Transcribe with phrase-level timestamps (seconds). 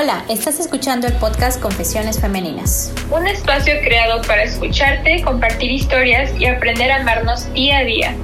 [0.00, 2.92] Hola, estás escuchando el podcast Confesiones Femeninas.
[3.10, 8.14] Un espacio creado para escucharte, compartir historias y aprender a amarnos día a día.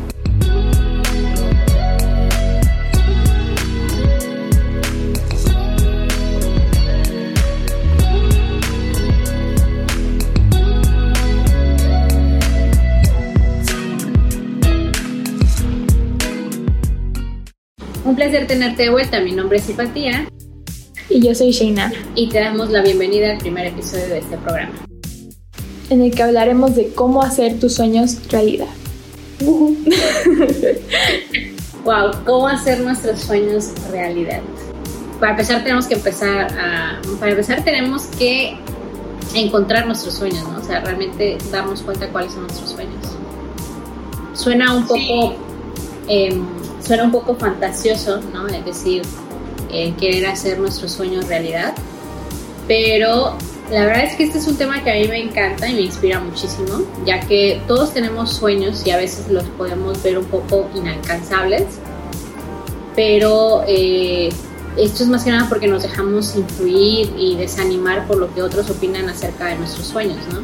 [18.04, 19.18] Un placer tenerte de vuelta.
[19.18, 20.29] Mi nombre es Simpatía.
[21.14, 21.93] Y yo soy Sheina.
[22.17, 24.73] Y te damos la bienvenida al primer episodio de este programa.
[25.89, 28.67] En el que hablaremos de cómo hacer tus sueños realidad.
[31.85, 34.41] wow, cómo hacer nuestros sueños realidad.
[35.20, 37.00] Para empezar tenemos que empezar a...
[37.20, 38.56] Para empezar tenemos que
[39.37, 40.59] encontrar nuestros sueños, ¿no?
[40.59, 43.06] O sea, realmente darnos cuenta cuáles son nuestros sueños.
[44.33, 45.37] Suena un poco...
[46.09, 46.45] Em,
[46.85, 48.48] suena un poco fantasioso, ¿no?
[48.48, 49.03] Es decir,
[49.98, 51.75] querer hacer nuestros sueños realidad.
[52.67, 53.36] Pero
[53.70, 55.80] la verdad es que este es un tema que a mí me encanta y me
[55.83, 60.69] inspira muchísimo, ya que todos tenemos sueños y a veces los podemos ver un poco
[60.75, 61.64] inalcanzables,
[62.95, 64.30] pero eh,
[64.77, 68.69] esto es más que nada porque nos dejamos influir y desanimar por lo que otros
[68.70, 70.42] opinan acerca de nuestros sueños, ¿no?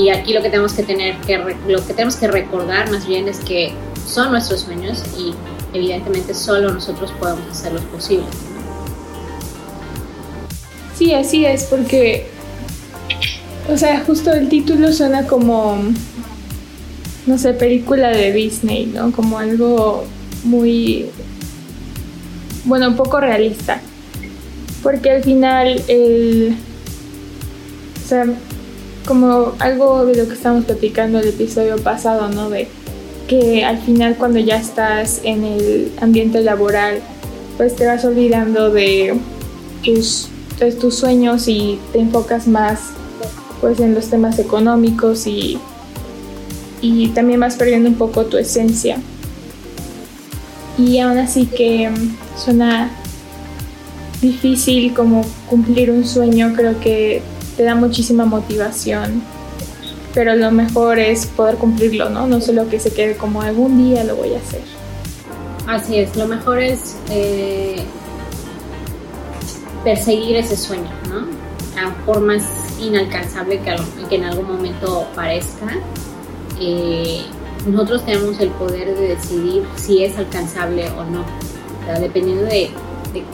[0.00, 3.26] Y aquí lo que tenemos que tener que lo que tenemos que recordar más bien
[3.26, 3.72] es que
[4.06, 5.34] son nuestros sueños y
[5.72, 8.28] evidentemente solo nosotros podemos hacerlos posibles.
[10.96, 12.26] Sí, así es, porque,
[13.72, 15.76] o sea, justo el título suena como,
[17.26, 19.12] no sé, película de Disney, ¿no?
[19.12, 20.04] Como algo
[20.42, 21.06] muy,
[22.64, 23.80] bueno, un poco realista.
[24.82, 26.56] Porque al final, el,
[28.04, 28.26] o sea,
[29.06, 32.50] como algo de lo que estábamos platicando el episodio pasado, ¿no?
[32.50, 32.68] De
[33.28, 37.00] que al final cuando ya estás en el ambiente laboral,
[37.56, 39.20] pues te vas olvidando de
[39.84, 40.28] tus,
[40.80, 42.80] tus sueños y te enfocas más
[43.60, 45.58] pues en los temas económicos y,
[46.80, 48.98] y también vas perdiendo un poco tu esencia.
[50.78, 52.90] Y aún así que mm, suena
[54.22, 57.20] difícil como cumplir un sueño, creo que
[57.56, 59.22] te da muchísima motivación
[60.14, 62.26] pero lo mejor es poder cumplirlo, ¿no?
[62.26, 64.62] No solo que se quede como algún día lo voy a hacer.
[65.66, 67.82] Así es, lo mejor es eh,
[69.84, 71.26] perseguir ese sueño, ¿no?
[72.06, 72.42] Por más
[72.80, 73.76] inalcanzable que,
[74.08, 75.76] que en algún momento parezca,
[76.60, 77.22] eh,
[77.66, 81.24] nosotros tenemos el poder de decidir si es alcanzable o no,
[82.00, 82.70] dependiendo de,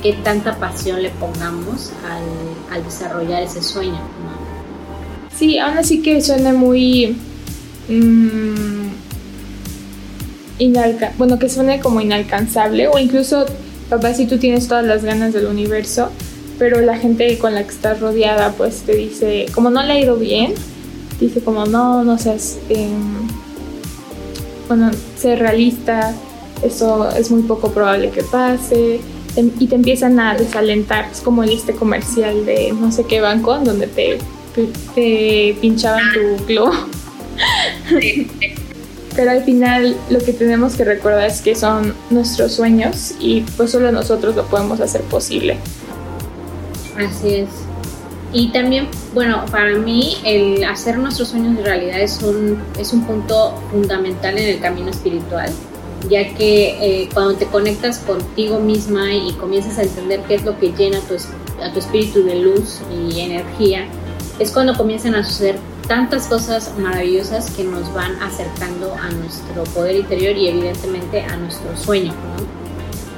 [0.02, 4.00] qué tanta pasión le pongamos al, al desarrollar ese sueño.
[5.38, 7.16] Sí, aún así que suena muy...
[7.88, 8.74] Mmm,
[11.18, 13.44] bueno, que suene como inalcanzable o incluso,
[13.90, 16.10] papá, si tú tienes todas las ganas del universo,
[16.58, 20.00] pero la gente con la que estás rodeada pues te dice, como no le ha
[20.00, 20.54] ido bien,
[21.20, 23.28] dice como no, no seas, em,
[24.68, 26.14] bueno, ser realista,
[26.62, 29.00] eso es muy poco probable que pase
[29.36, 33.20] em, y te empiezan a desalentar, es como el este comercial de no sé qué
[33.20, 34.18] banco donde te
[34.94, 36.72] te pinchaban tu globo.
[39.16, 43.70] Pero al final lo que tenemos que recordar es que son nuestros sueños y pues
[43.70, 45.56] solo nosotros lo podemos hacer posible.
[46.96, 47.48] Así es.
[48.32, 53.54] Y también, bueno, para mí el hacer nuestros sueños realidad es un, es un punto
[53.70, 55.52] fundamental en el camino espiritual,
[56.10, 60.58] ya que eh, cuando te conectas contigo misma y comienzas a entender qué es lo
[60.58, 61.14] que llena tu,
[61.62, 63.86] a tu espíritu de luz y energía,
[64.38, 69.96] es cuando comienzan a suceder tantas cosas maravillosas que nos van acercando a nuestro poder
[69.96, 72.44] interior y evidentemente a nuestro sueño, ¿no?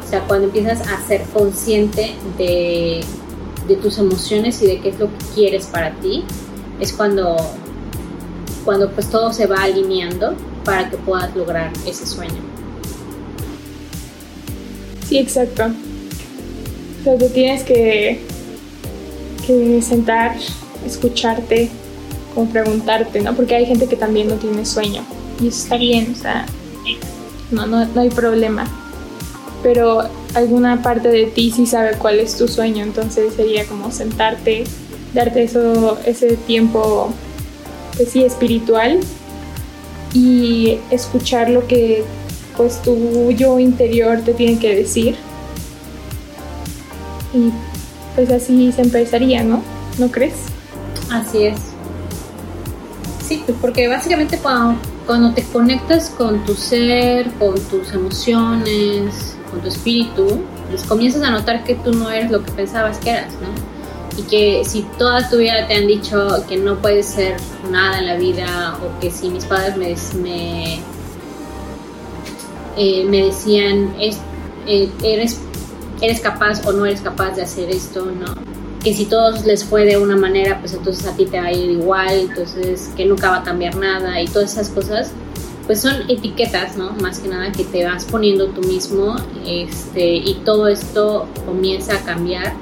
[0.05, 3.05] O sea, cuando empiezas a ser consciente de,
[3.83, 6.23] tus emociones y de qué es lo que quieres para ti,
[6.81, 7.37] es cuando,
[8.65, 10.35] cuando pues todo se va alineando
[10.65, 12.41] para que puedas lograr ese sueño.
[15.09, 15.65] Sí, exacto.
[17.01, 18.21] O sea, tú tienes que,
[19.45, 20.37] que sentar
[20.87, 21.69] escucharte,
[22.35, 23.35] como preguntarte, ¿no?
[23.35, 25.03] Porque hay gente que también no tiene sueño
[25.41, 26.47] y eso está bien, o sea,
[27.51, 28.67] no, no, no hay problema.
[29.63, 30.03] Pero
[30.35, 34.65] alguna parte de ti sí sabe cuál es tu sueño, entonces sería como sentarte,
[35.15, 37.11] darte eso, ese tiempo,
[37.97, 39.01] pues sí, espiritual
[40.13, 42.05] y escuchar lo que
[42.57, 45.17] pues tu yo interior te tiene que decir.
[47.35, 47.51] Y
[48.15, 49.63] pues así se empezaría, ¿no?
[49.99, 50.35] ¿No crees?
[51.11, 51.59] Así es.
[53.27, 59.61] Sí, pues porque básicamente cuando, cuando te conectas con tu ser, con tus emociones, con
[59.61, 63.33] tu espíritu, pues comienzas a notar que tú no eres lo que pensabas que eras,
[63.35, 63.77] ¿no?
[64.17, 67.37] y que si toda tu vida te han dicho que no puedes ser
[67.71, 70.81] nada en la vida o que si mis padres me, me,
[72.77, 74.19] eh, me decían es,
[74.67, 75.39] eh, eres,
[76.01, 78.46] eres capaz o no eres capaz de hacer esto, ¿no?
[78.87, 81.53] Que si todos les fue de una manera, pues entonces a ti te va a
[81.53, 85.11] ir igual, entonces que nunca va a cambiar nada y todas esas cosas,
[85.67, 86.93] pues son etiquetas, ¿no?
[87.03, 92.05] Más que nada que te vas poniendo tú mismo este, y todo esto comienza a
[92.05, 92.55] cambiar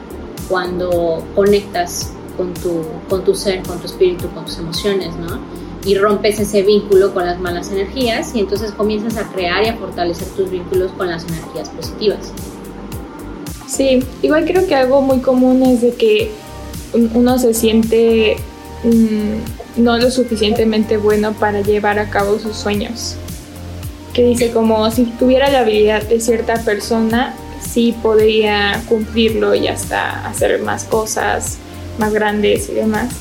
[0.49, 5.39] cuando conectas con tu, con tu ser, con tu espíritu, con tus emociones, ¿no?
[5.85, 9.77] Y rompes ese vínculo con las malas energías y entonces comienzas a crear y a
[9.77, 12.33] fortalecer tus vínculos con las energías positivas.
[13.75, 16.31] Sí, igual creo que algo muy común es de que
[16.93, 18.37] uno se siente
[18.85, 23.17] mm, no lo suficientemente bueno para llevar a cabo sus sueños.
[24.13, 27.35] Que dice como si tuviera la habilidad de cierta persona,
[27.69, 31.59] sí podría cumplirlo y hasta hacer más cosas
[31.99, 33.13] más grandes y demás.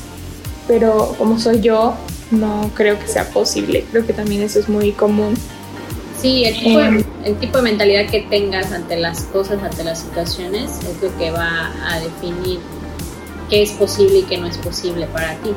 [0.68, 1.94] Pero como soy yo,
[2.30, 3.84] no creo que sea posible.
[3.90, 5.34] Creo que también eso es muy común.
[6.24, 9.84] Sí, el tipo, de, em, el tipo de mentalidad que tengas ante las cosas, ante
[9.84, 12.60] las situaciones, es lo que va a definir
[13.50, 15.50] qué es posible y qué no es posible para ti.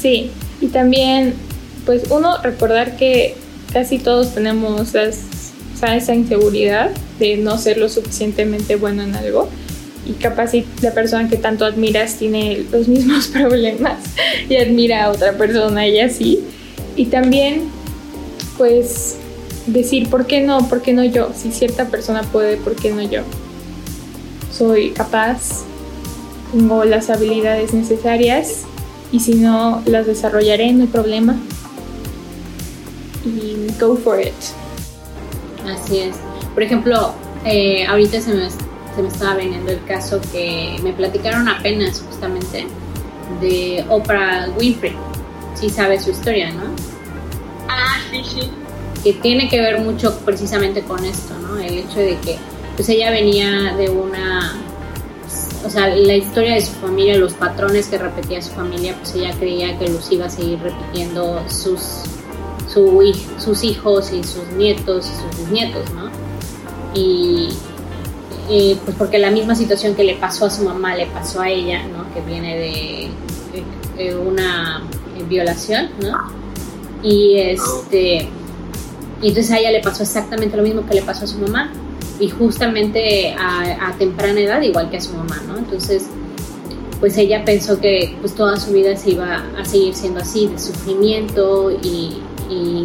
[0.00, 0.30] Sí,
[0.60, 1.34] y también,
[1.84, 3.34] pues uno, recordar que
[3.72, 5.24] casi todos tenemos las
[5.74, 9.48] o sea, esa inseguridad de no ser lo suficientemente bueno en algo.
[10.08, 14.04] Y capaz si la persona que tanto admiras tiene los mismos problemas
[14.48, 16.44] y admira a otra persona y así.
[16.96, 17.68] Y también,
[18.56, 19.16] pues,
[19.66, 20.66] decir, ¿por qué no?
[20.68, 21.30] ¿Por qué no yo?
[21.36, 23.22] Si cierta persona puede, ¿por qué no yo?
[24.52, 25.64] Soy capaz,
[26.52, 28.62] tengo las habilidades necesarias
[29.12, 31.36] y si no las desarrollaré, no hay problema.
[33.24, 34.32] Y go for it.
[35.66, 36.16] Así es.
[36.54, 37.12] Por ejemplo,
[37.44, 42.66] eh, ahorita se me, se me estaba veniendo el caso que me platicaron apenas justamente
[43.40, 44.94] de Oprah Winfrey.
[45.54, 46.75] Sí sabe su historia, ¿no?
[49.02, 51.58] Que tiene que ver mucho precisamente con esto, ¿no?
[51.58, 52.36] El hecho de que
[52.74, 54.54] pues ella venía de una
[55.64, 59.32] o sea, la historia de su familia, los patrones que repetía su familia, pues ella
[59.36, 62.04] creía que los iba a seguir repitiendo sus
[63.38, 66.10] sus hijos y sus nietos y sus bisnietos, ¿no?
[66.94, 67.48] Y
[68.84, 71.82] pues porque la misma situación que le pasó a su mamá le pasó a ella,
[71.86, 72.12] ¿no?
[72.14, 73.10] Que viene
[73.96, 74.82] de, una
[75.28, 76.45] violación, ¿no?
[77.06, 78.28] Y este
[79.22, 81.72] y entonces a ella le pasó exactamente lo mismo que le pasó a su mamá
[82.18, 85.56] y justamente a, temprana edad igual que a su mamá, ¿no?
[85.56, 86.06] Entonces
[86.98, 90.58] pues ella pensó que pues toda su vida se iba a seguir siendo así, de
[90.58, 92.22] sufrimiento y,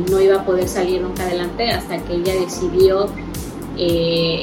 [0.09, 3.07] no iba a poder salir nunca adelante hasta que ella decidió
[3.77, 4.41] eh,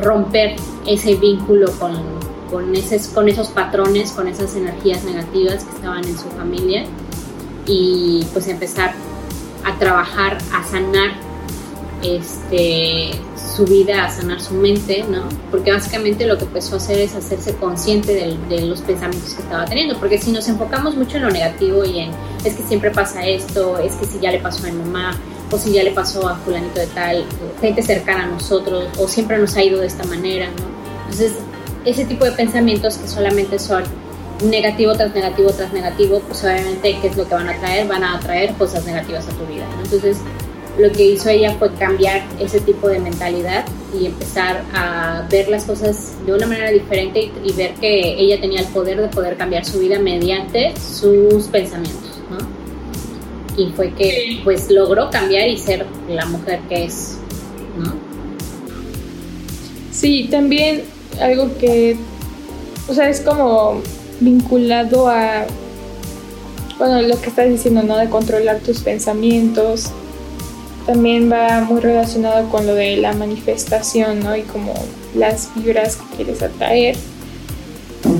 [0.00, 0.56] romper
[0.86, 1.94] ese vínculo con,
[2.50, 2.74] con,
[3.14, 6.84] con esos patrones, con esas energías negativas que estaban en su familia
[7.64, 8.94] y pues empezar
[9.66, 11.10] a trabajar, a sanar
[12.02, 15.24] este, su vida, a sanar su mente, ¿no?
[15.50, 19.64] Porque básicamente lo que empezó a hacer es hacerse consciente de, los pensamientos que estaba
[19.64, 22.10] teniendo, porque si nos enfocamos mucho en lo negativo y en
[22.44, 25.18] es que siempre pasa esto, es que si ya le pasó a mi mamá,
[25.50, 27.24] o si ya le pasó a fulanito de tal,
[27.60, 30.48] gente cercana a nosotros, o siempre nos ha ido de esta manera.
[31.04, 31.34] Entonces,
[31.84, 33.84] ese tipo de pensamientos que solamente son
[34.44, 37.86] negativo tras negativo tras negativo, pues obviamente, ¿qué es lo que van a traer?
[37.86, 39.82] Van a traer cosas negativas a tu vida, ¿no?
[39.82, 40.18] Entonces,
[40.78, 43.64] lo que hizo ella fue cambiar ese tipo de mentalidad
[43.98, 48.60] y empezar a ver las cosas de una manera diferente y, ver que ella tenía
[48.60, 52.38] el poder de poder cambiar su vida mediante sus pensamientos, ¿no?
[53.56, 57.16] Y fue que pues logró cambiar y ser la mujer que es,
[57.78, 57.94] ¿no?
[59.90, 60.82] Sí, también
[61.22, 61.96] algo que,
[62.86, 63.80] o sea, es como
[64.20, 65.46] vinculado a,
[66.78, 67.96] bueno, lo que estás diciendo, ¿no?
[67.96, 69.90] De controlar tus pensamientos,
[70.86, 74.36] también va muy relacionado con lo de la manifestación, ¿no?
[74.36, 74.74] Y como
[75.14, 76.96] las vibras que quieres atraer.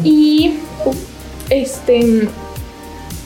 [0.03, 0.55] Y
[1.51, 2.29] este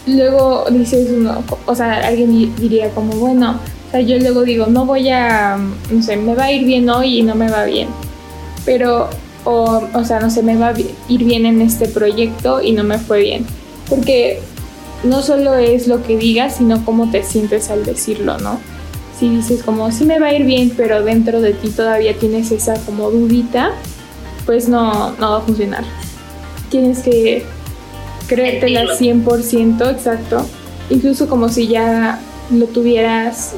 [0.07, 4.87] luego dices uno, o sea, alguien diría como, bueno, o sea, yo luego digo, no
[4.87, 5.59] voy a,
[5.91, 7.89] no sé, me va a ir bien hoy y no me va bien.
[8.65, 9.09] Pero,
[9.45, 12.85] o, o sea, no sé, me va a ir bien en este proyecto y no
[12.85, 13.47] me fue bien.
[13.89, 14.41] Porque
[15.05, 18.59] no solo es lo que digas, sino cómo te sientes al decirlo, ¿no?
[19.21, 22.51] si dices como sí me va a ir bien, pero dentro de ti todavía tienes
[22.53, 23.73] esa como dudita,
[24.47, 25.85] pues no, no va a funcionar.
[26.71, 27.45] Tienes que
[28.27, 30.47] creértela 100%, exacto.
[30.89, 32.19] Incluso como si ya
[32.51, 33.53] lo tuvieras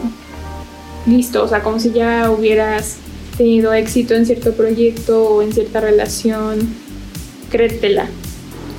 [1.07, 2.97] listo, o sea, como si ya hubieras
[3.37, 6.75] tenido éxito en cierto proyecto o en cierta relación
[7.51, 8.09] créetela.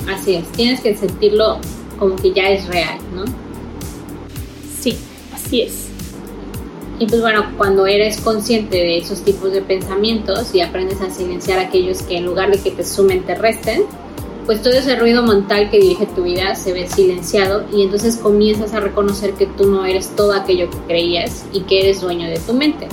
[0.08, 1.60] Así es, tienes que sentirlo
[1.98, 3.24] como que ya es real, ¿no?
[4.80, 4.98] Sí,
[5.34, 5.88] así es.
[7.00, 11.60] Y pues bueno, cuando eres consciente de esos tipos de pensamientos y aprendes a silenciar
[11.60, 13.84] aquellos que en lugar de que te sumen te resten,
[14.46, 18.74] pues todo ese ruido mental que dirige tu vida se ve silenciado y entonces comienzas
[18.74, 22.40] a reconocer que tú no eres todo aquello que creías y que eres dueño de
[22.40, 22.88] tu mente.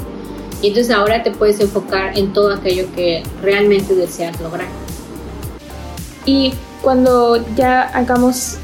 [0.63, 4.69] Y entonces ahora te puedes enfocar en todo aquello que realmente deseas lograr.
[6.27, 6.53] Y
[6.83, 8.57] cuando ya hagamos,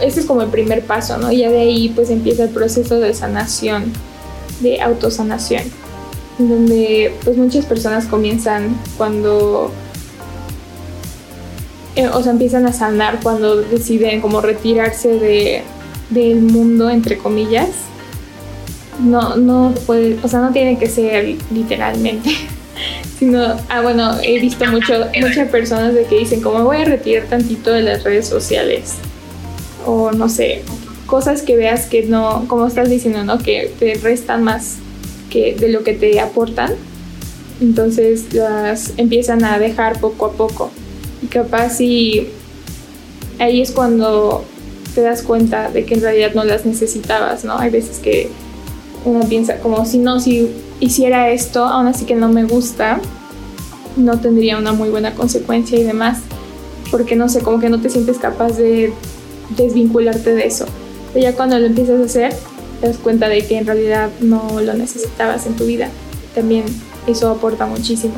[0.00, 1.32] ese es como el primer paso, ¿no?
[1.32, 3.92] Ya de ahí pues empieza el proceso de sanación,
[4.60, 5.62] de autosanación,
[6.38, 9.72] donde pues muchas personas comienzan cuando
[11.98, 15.64] eh, o sea, empiezan a sanar cuando deciden como retirarse de,
[16.10, 17.70] del mundo, entre comillas.
[18.98, 22.30] No, no puede, o sea, no tiene que ser literalmente,
[23.18, 27.26] sino, ah, bueno, he visto mucho, muchas personas de que dicen como voy a retirar
[27.26, 28.94] tantito de las redes sociales,
[29.86, 30.62] o no sé,
[31.06, 33.38] cosas que veas que no, como estás diciendo, ¿no?
[33.38, 34.76] Que te restan más
[35.30, 36.72] que de lo que te aportan,
[37.60, 40.70] entonces las empiezan a dejar poco a poco.
[41.22, 42.28] Y capaz si
[43.38, 44.44] ahí es cuando
[44.94, 47.58] te das cuenta de que en realidad no las necesitabas, ¿no?
[47.58, 48.28] Hay veces que
[49.08, 50.50] uno piensa como si no, si
[50.80, 53.00] hiciera esto, aún así que no me gusta,
[53.96, 56.20] no tendría una muy buena consecuencia y demás,
[56.90, 58.92] porque no sé, como que no te sientes capaz de
[59.56, 60.66] desvincularte de eso.
[61.12, 62.34] Pero ya cuando lo empiezas a hacer,
[62.80, 65.88] te das cuenta de que en realidad no lo necesitabas en tu vida.
[66.34, 66.64] También
[67.06, 68.14] eso aporta muchísimo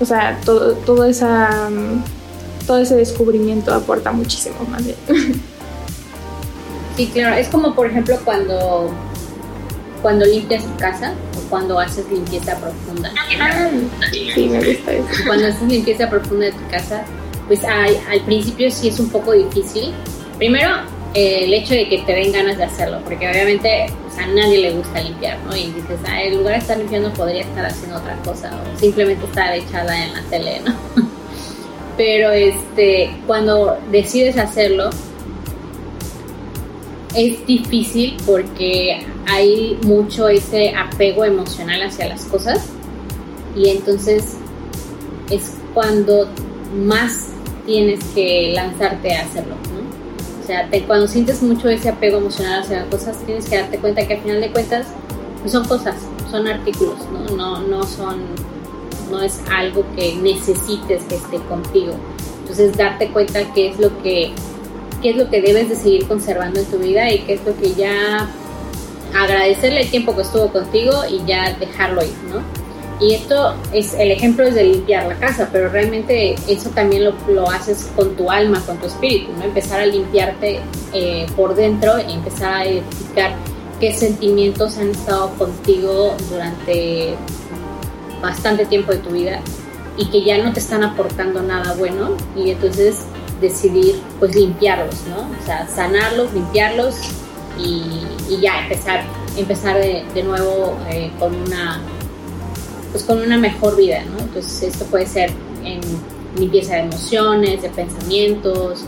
[0.00, 1.70] o sea, todo, todo, esa,
[2.66, 4.96] todo ese descubrimiento aporta muchísimo más bien.
[6.96, 8.90] Sí, claro, es como por ejemplo cuando,
[10.06, 13.10] cuando limpias tu casa o cuando haces limpieza profunda.
[14.12, 15.08] Sí, me gusta eso.
[15.26, 17.02] Cuando haces limpieza profunda de tu casa,
[17.48, 19.92] pues al, al principio sí es un poco difícil.
[20.38, 20.76] Primero,
[21.12, 23.86] eh, el hecho de que te den ganas de hacerlo, porque obviamente
[24.16, 25.56] a nadie le gusta limpiar, ¿no?
[25.56, 29.26] Y dices, ah, en lugar de estar limpiando podría estar haciendo otra cosa o simplemente
[29.26, 30.72] estar echada en la tele, ¿no?
[31.96, 34.90] Pero este, cuando decides hacerlo,
[37.16, 42.66] es difícil porque hay mucho ese apego emocional hacia las cosas
[43.56, 44.36] y entonces
[45.30, 46.28] es cuando
[46.74, 47.28] más
[47.64, 49.56] tienes que lanzarte a hacerlo.
[50.42, 54.06] O sea, cuando sientes mucho ese apego emocional hacia las cosas, tienes que darte cuenta
[54.06, 54.86] que al final de cuentas
[55.40, 55.96] pues son cosas,
[56.30, 57.36] son artículos, ¿no?
[57.36, 58.20] No, no son,
[59.10, 61.94] no es algo que necesites que esté contigo.
[62.40, 64.32] Entonces, darte cuenta qué es lo que,
[65.06, 67.56] qué es lo que debes de seguir conservando en tu vida y qué es lo
[67.56, 68.28] que ya
[69.14, 72.42] agradecerle el tiempo que estuvo contigo y ya dejarlo ir, ¿no?
[73.00, 77.14] Y esto es el ejemplo es de limpiar la casa, pero realmente eso también lo,
[77.28, 79.44] lo haces con tu alma, con tu espíritu, ¿no?
[79.44, 80.58] Empezar a limpiarte
[80.92, 83.36] eh, por dentro y empezar a identificar
[83.78, 87.14] qué sentimientos han estado contigo durante
[88.20, 89.40] bastante tiempo de tu vida
[89.96, 93.04] y que ya no te están aportando nada bueno y entonces
[93.40, 95.28] decidir pues limpiarlos, ¿no?
[95.40, 96.94] O sea, sanarlos, limpiarlos
[97.58, 99.04] y, ya empezar,
[99.36, 101.80] empezar de, de nuevo eh, con una
[102.92, 104.18] pues con una mejor vida, ¿no?
[104.20, 105.30] Entonces esto puede ser
[105.64, 105.80] en
[106.38, 108.84] limpieza de emociones, de pensamientos,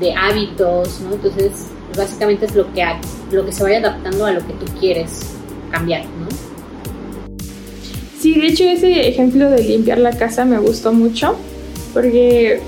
[0.00, 1.14] de hábitos, ¿no?
[1.14, 1.52] Entonces
[1.96, 2.84] básicamente es lo que,
[3.30, 5.20] lo que se vaya adaptando a lo que tú quieres
[5.70, 6.28] cambiar, ¿no?
[8.18, 11.36] Sí, de hecho ese ejemplo de limpiar la casa me gustó mucho
[11.92, 12.60] porque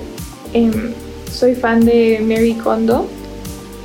[0.53, 0.93] em,
[1.35, 3.07] soy fan de Mary Kondo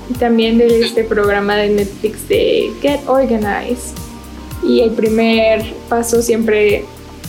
[0.08, 3.96] y también de este programa de Netflix de Get Organized.
[4.62, 6.84] Y el primer paso siempre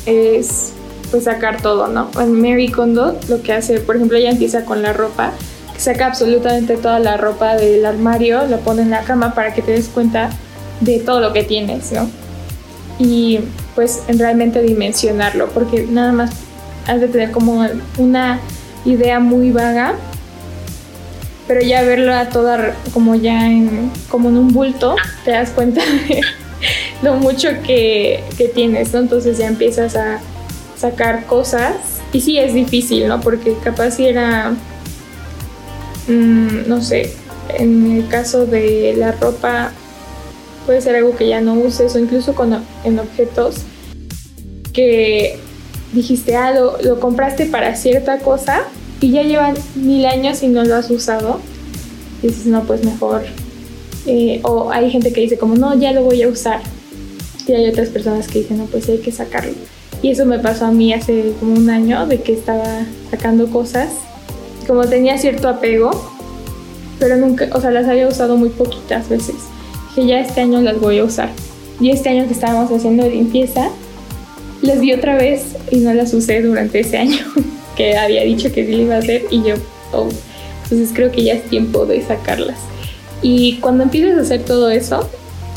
[0.05, 0.73] es
[1.09, 2.09] pues sacar todo, ¿no?
[2.19, 5.33] En Mary Kondo lo que hace, por ejemplo, ella empieza con la ropa,
[5.73, 9.61] que saca absolutamente toda la ropa del armario, la pone en la cama para que
[9.61, 10.29] te des cuenta
[10.79, 12.09] de todo lo que tienes, ¿no?
[12.99, 13.39] Y
[13.75, 16.31] pues realmente dimensionarlo, porque nada más
[16.87, 17.65] has de tener como
[17.97, 18.39] una
[18.85, 19.95] idea muy vaga,
[21.51, 25.81] pero ya verlo a toda como ya en como en un bulto, te das cuenta
[26.07, 26.21] de
[27.01, 28.23] lo mucho que,
[28.55, 28.99] tienes, ¿no?
[28.99, 30.21] Entonces ya empiezas a
[30.77, 31.75] sacar cosas.
[32.13, 33.19] Y sí es difícil, ¿no?
[33.19, 34.51] Porque capaz si era,
[36.07, 37.11] mm, no sé,
[37.57, 39.73] en el caso de la ropa
[40.65, 43.63] puede ser algo que ya no uses o incluso con, en objetos
[44.71, 45.37] que
[45.91, 48.61] dijiste, ah, lo, compraste para cierta cosa
[49.01, 51.39] y ya llevan mil años y no lo has usado.
[52.21, 53.23] Dices, no, pues mejor.
[54.05, 56.61] Eh, o hay gente que dice como, no, ya lo voy a usar
[57.47, 59.53] y hay otras personas que dicen, no, pues hay que sacarlo.
[60.01, 63.89] Y eso me pasó a mí hace como un año de que estaba sacando cosas.
[64.67, 65.91] Como tenía cierto apego,
[66.99, 69.35] pero nunca, o sea, las había usado muy poquitas veces.
[69.95, 71.29] Que ya este año las voy a usar.
[71.79, 73.69] Y este año que estábamos haciendo limpieza,
[74.61, 77.17] las vi otra vez y no las usé durante ese año
[77.75, 79.55] que había dicho que sí lo iba a hacer y yo,
[79.91, 80.09] oh,
[80.63, 82.57] entonces creo que ya es tiempo de sacarlas.
[83.21, 85.07] Y cuando empiezas a hacer todo eso,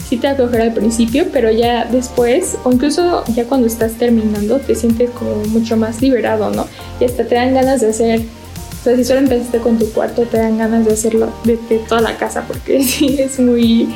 [0.08, 4.74] sí te acoger al principio, pero ya después, o incluso ya cuando estás terminando, te
[4.74, 6.66] sientes como mucho más liberado, ¿no?
[7.00, 10.22] Y hasta te dan ganas de hacer, o sea, si solo empezaste con tu cuarto,
[10.22, 11.56] te dan ganas de hacerlo de,
[11.88, 13.88] toda la casa, porque sí es muy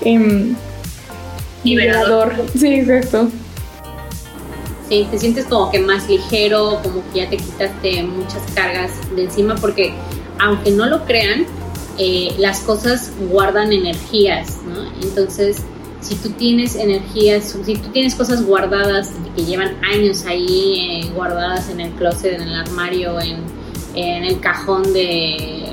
[0.00, 0.54] em,
[1.64, 2.34] liberador.
[2.58, 3.28] Sí, exacto.
[4.92, 9.24] Sí, te sientes como que más ligero, como que ya te quitaste muchas cargas de
[9.24, 9.94] encima, porque
[10.38, 11.46] aunque no lo crean,
[11.96, 14.92] eh, las cosas guardan energías, ¿no?
[15.00, 15.62] Entonces,
[16.02, 21.70] si tú tienes energías, si tú tienes cosas guardadas que llevan años ahí, eh, guardadas
[21.70, 23.38] en el closet, en el armario, en,
[23.94, 25.72] en el cajón de,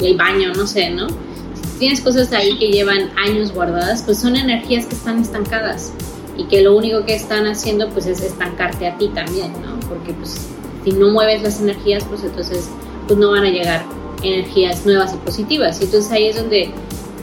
[0.00, 1.08] del baño, no sé, ¿no?
[1.08, 5.94] Si tienes cosas ahí que llevan años guardadas, pues son energías que están estancadas
[6.36, 9.78] y que lo único que están haciendo pues es estancarte a ti también, ¿no?
[9.88, 10.36] Porque pues
[10.84, 12.68] si no mueves las energías, pues entonces
[13.06, 13.84] pues no van a llegar
[14.22, 15.80] energías nuevas y positivas.
[15.80, 16.70] Y entonces ahí es donde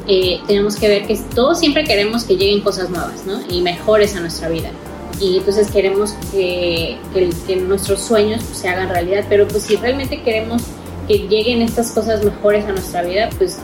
[0.08, 3.40] eh, tenemos que ver que todos siempre queremos que lleguen cosas nuevas, ¿no?
[3.50, 4.70] Y mejores a nuestra vida.
[5.20, 10.22] Y entonces queremos que, que, nuestros sueños pues, se hagan realidad, pero pues si realmente
[10.24, 10.64] queremos
[11.08, 13.60] que lleguen estas cosas mejores a nuestra vida, pues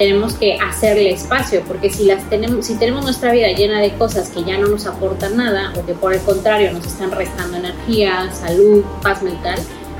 [0.00, 4.30] tenemos que hacerle espacio, porque si las tenemos, si tenemos nuestra vida llena de cosas
[4.30, 8.30] que ya no nos aportan nada o que por el contrario nos están restando energía,
[8.32, 9.58] salud, paz mental,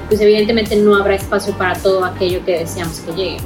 [0.08, 3.36] pues evidentemente no habrá espacio para todo aquello que deseamos que llegue.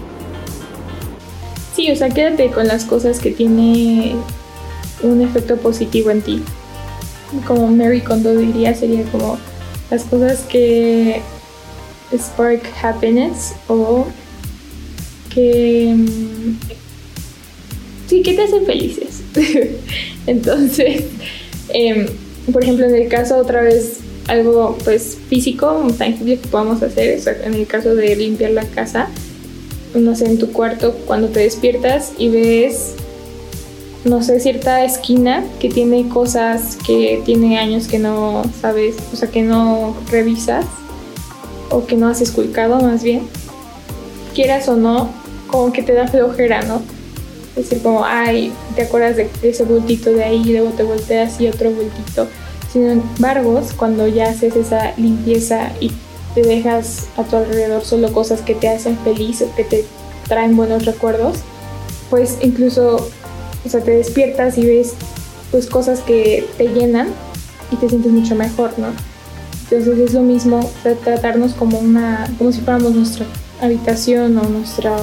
[1.74, 4.14] Sí, o sea, quédate con las cosas que tiene
[5.02, 6.44] un efecto positivo en ti.
[7.48, 9.38] Como Mary Kondo diría, sería como
[9.90, 11.20] las cosas que
[12.16, 14.06] spark happiness o
[15.34, 16.58] que mm,
[18.08, 19.22] sí que te hacen felices.
[20.26, 21.04] Entonces,
[21.70, 22.06] em,
[22.52, 27.54] por ejemplo, en el caso otra vez algo pues físico, tangible que podamos hacer, en
[27.54, 29.08] el caso de limpiar la casa,
[29.94, 32.94] no sé, en tu cuarto cuando te despiertas y ves,
[34.04, 39.30] no sé, cierta esquina que tiene cosas que tiene años que no sabes, o sea,
[39.30, 40.66] que no revisas
[41.70, 43.22] o que no has esculcado más bien,
[44.34, 45.10] quieras o no,
[45.54, 46.82] como que te da flojera, ¿no?
[47.56, 51.40] Es decir, como, ay, te acuerdas de ese bultito de ahí, y luego te volteas
[51.40, 52.28] y otro bultito
[52.74, 55.92] sin embargo, cuando ya haces esa limpieza y
[56.34, 59.84] te dejas a tu alrededor solo cosas que te hacen feliz o que te
[60.26, 61.36] traen buenos recuerdos,
[62.10, 62.96] pues incluso,
[63.64, 64.94] o sea, te despiertas y ves
[65.52, 67.10] pues cosas que te llenan
[67.70, 68.88] y te sientes mucho mejor, ¿no?
[69.70, 70.68] Entonces es lo mismo
[71.04, 73.24] tratarnos como una, como si fuéramos nuestra
[73.62, 74.96] habitación o nuestra,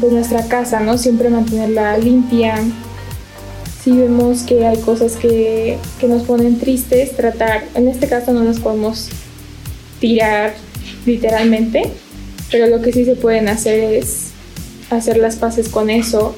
[0.00, 0.98] pues nuestra casa, ¿no?
[0.98, 2.56] Siempre mantenerla limpia,
[3.82, 8.42] si vemos que hay cosas que, que nos ponen tristes, tratar, en este caso no
[8.42, 9.08] las podemos
[10.00, 10.54] tirar
[11.04, 11.84] literalmente,
[12.50, 14.30] pero lo que sí se pueden hacer es
[14.90, 16.34] hacer las paces con eso,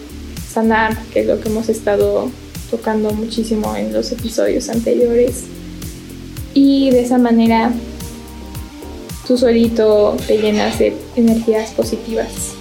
[0.52, 2.30] sanar, que es lo que hemos estado
[2.70, 5.44] tocando muchísimo en los episodios anteriores.
[6.52, 7.72] Y de esa manera
[9.26, 12.57] tú solito te llenas de energías positivas.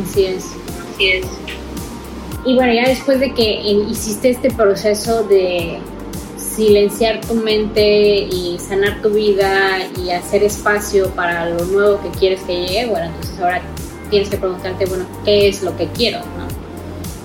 [0.00, 0.46] Así es,
[0.94, 1.26] así es.
[2.44, 5.78] Y bueno, ya después de que hiciste este proceso de
[6.36, 12.42] silenciar tu mente y sanar tu vida y hacer espacio para lo nuevo que quieres
[12.42, 13.62] que llegue, bueno, entonces ahora
[14.10, 16.18] tienes que preguntarte, bueno, ¿qué es lo que quiero?
[16.18, 16.48] ¿no?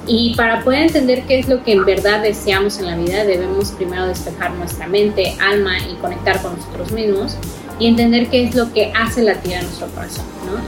[0.06, 3.72] Y para poder entender qué es lo que en verdad deseamos en la vida, debemos
[3.72, 7.36] primero despejar nuestra mente, alma y conectar con nosotros mismos
[7.80, 10.62] y entender qué es lo que hace latir a nuestro corazón, ¿no?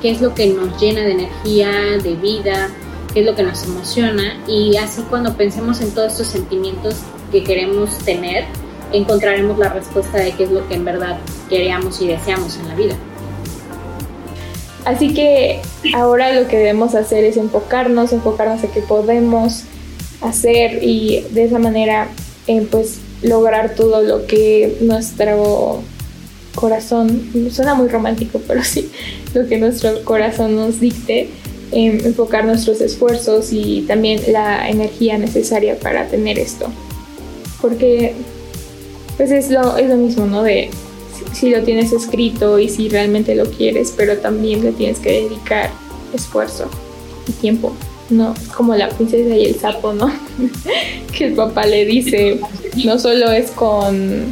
[0.00, 1.70] Qué es lo que nos llena de energía,
[2.02, 2.70] de vida,
[3.12, 6.96] qué es lo que nos emociona y así cuando pensemos en todos estos sentimientos
[7.30, 8.44] que queremos tener,
[8.92, 11.18] encontraremos la respuesta de qué es lo que en verdad
[11.48, 12.94] queríamos y deseamos en la vida.
[14.84, 15.62] Así que
[15.94, 19.62] ahora lo que debemos hacer es enfocarnos, enfocarnos en qué podemos
[20.20, 22.08] hacer y de esa manera
[22.46, 25.82] eh, pues lograr todo lo que nuestro
[26.54, 28.90] corazón, suena muy romántico, pero sí,
[29.34, 31.28] lo que nuestro corazón nos dicte
[31.72, 36.66] enfocar nuestros esfuerzos y también la energía necesaria para tener esto.
[37.60, 38.14] Porque
[39.16, 40.42] pues es lo, es lo mismo, ¿no?
[40.42, 40.70] De
[41.32, 45.70] si, lo tienes escrito y si realmente lo quieres, pero también le tienes que dedicar
[46.12, 46.68] esfuerzo
[47.28, 47.72] y tiempo
[48.10, 50.12] no, como la princesa y el sapo, ¿no?
[51.16, 52.40] que el papá le dice,
[52.84, 54.26] no solo es con,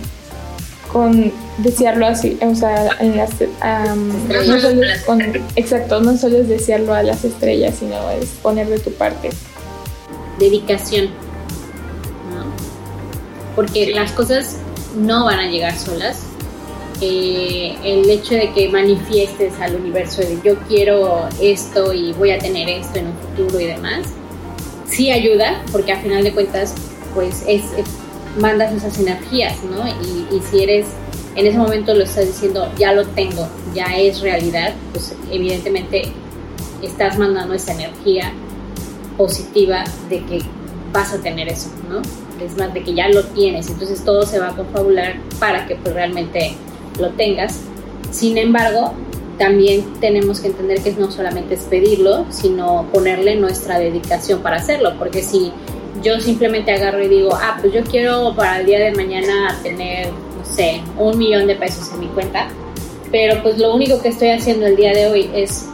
[0.92, 5.22] con desearlo así, o sea, en las, no solo es con,
[5.57, 9.31] exacto, no solo es desearlo a las estrellas, sino es poner de tu parte.
[10.38, 11.09] Dedicación,
[13.57, 14.57] Porque las cosas
[14.96, 16.24] no van a llegar solas,
[17.00, 22.38] eh, el hecho de que manifiestes al universo de yo quiero esto y voy a
[22.38, 24.07] tener esto en un futuro y demás,
[24.88, 26.74] sí ayuda, porque a final de cuentas,
[27.14, 27.62] pues es,
[28.38, 29.86] mandas esas energías, ¿no?
[29.86, 30.86] Y, si eres,
[31.34, 36.12] en ese momento lo estás diciendo, ya lo tengo, ya es realidad, pues evidentemente
[36.82, 38.32] estás mandando esa energía
[39.16, 40.40] positiva de que
[40.92, 42.00] vas a tener eso, ¿no?
[42.44, 45.76] Es más, de que ya lo tienes, entonces todo se va a confabular para que
[45.76, 46.54] pues realmente
[46.98, 47.60] lo tengas.
[48.10, 48.92] Sin embargo,
[49.38, 54.94] también tenemos que entender que no solamente es pedirlo, sino ponerle nuestra dedicación para hacerlo,
[54.98, 55.52] porque si
[56.02, 60.09] yo simplemente agarro y digo, ah, pues yo quiero para el día de mañana tener,
[60.11, 62.48] no sé, un millón de pesos en mi cuenta,
[63.11, 65.66] pero pues lo único que estoy haciendo el día de hoy es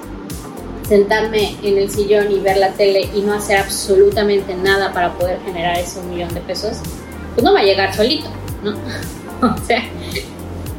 [0.88, 5.38] sentarme en el sillón y ver la tele y no hacer absolutamente nada para poder
[5.44, 6.78] generar ese millón de pesos,
[7.34, 8.28] pues no va a llegar solito,
[8.64, 8.72] ¿no?
[9.46, 9.84] o sea,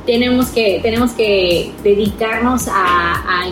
[0.05, 3.45] tenemos que, tenemos que dedicarnos a,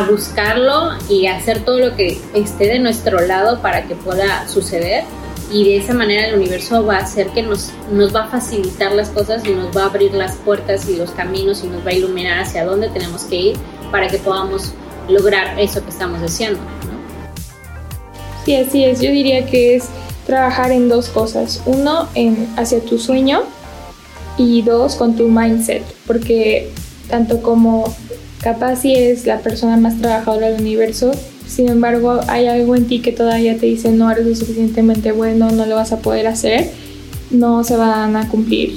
[0.00, 5.04] buscarlo y hacer todo lo que esté de nuestro lado para que pueda suceder
[5.52, 8.92] y de esa manera el universo va a hacer que nos, nos va a facilitar
[8.92, 11.90] las cosas y nos va a abrir las puertas y los caminos y nos va
[11.90, 13.56] a iluminar hacia dónde tenemos que ir
[13.90, 14.72] para que podamos
[15.08, 16.60] lograr eso que estamos deseando.
[18.46, 19.00] Sí, así es.
[19.00, 19.88] Yo diría que es
[20.26, 21.62] trabajar en dos cosas.
[21.66, 23.42] Uno, en, hacia tu sueño
[24.38, 26.72] y dos, con tu mindset, porque
[27.08, 27.94] tanto como
[28.42, 31.12] capaz si es la persona más trabajadora del universo,
[31.46, 35.50] sin embargo hay algo en ti que todavía te dice no eres lo suficientemente bueno,
[35.50, 36.70] no lo vas a poder hacer,
[37.30, 38.74] no se van a cumplir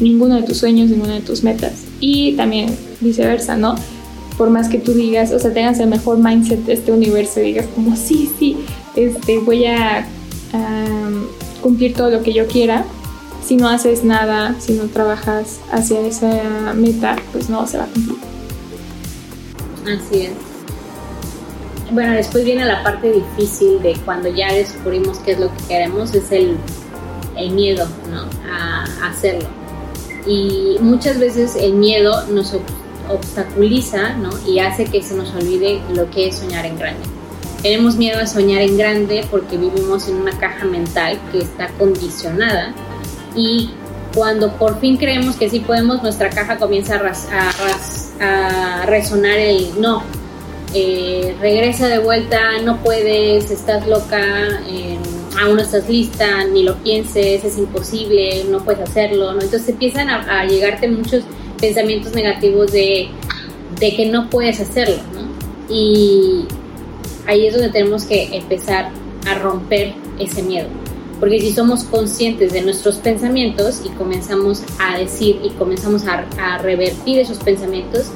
[0.00, 1.72] ninguno de tus sueños, ninguna de tus metas.
[1.98, 3.74] Y también viceversa, ¿no?
[4.36, 7.66] Por más que tú digas, o sea, tengas el mejor mindset de este universo digas
[7.74, 8.56] como, sí, sí,
[8.94, 10.06] este, voy a
[11.62, 12.84] cumplir todo lo que yo quiera,
[13.44, 17.86] si no haces nada, si no trabajas hacia esa meta, pues no se va a
[17.88, 18.35] cumplir.
[19.86, 20.32] Así es.
[21.90, 26.14] Bueno, después viene la parte difícil de cuando ya descubrimos qué es lo que queremos,
[26.14, 26.58] es el,
[27.52, 28.28] miedo ¿no?
[28.50, 29.48] a, hacerlo.
[30.26, 32.52] Y muchas veces el miedo nos
[33.08, 34.30] obstaculiza ¿no?
[34.44, 37.04] y hace que se nos olvide lo que es soñar en grande.
[37.62, 42.74] Tenemos miedo a soñar en grande porque vivimos en una caja mental que está condicionada
[43.36, 43.70] y
[44.14, 47.78] cuando por fin creemos que sí podemos, nuestra caja comienza a,
[48.86, 50.02] resonar el no.
[50.74, 54.98] Eh, regresa de vuelta, no puedes, estás loca, eh,
[55.40, 59.32] aún no estás lista, ni lo pienses, es imposible, no puedes hacerlo.
[59.32, 59.40] ¿no?
[59.40, 61.24] Entonces empiezan a, llegarte muchos
[61.60, 63.08] pensamientos negativos de,
[63.80, 64.98] de que no puedes hacerlo.
[65.14, 65.74] ¿no?
[65.74, 66.44] Y
[67.26, 68.90] ahí es donde tenemos que empezar
[69.26, 70.68] a romper ese miedo.
[71.18, 77.18] Porque si somos conscientes de nuestros pensamientos y comenzamos a decir y comenzamos a, revertir
[77.20, 78.06] esos pensamientos,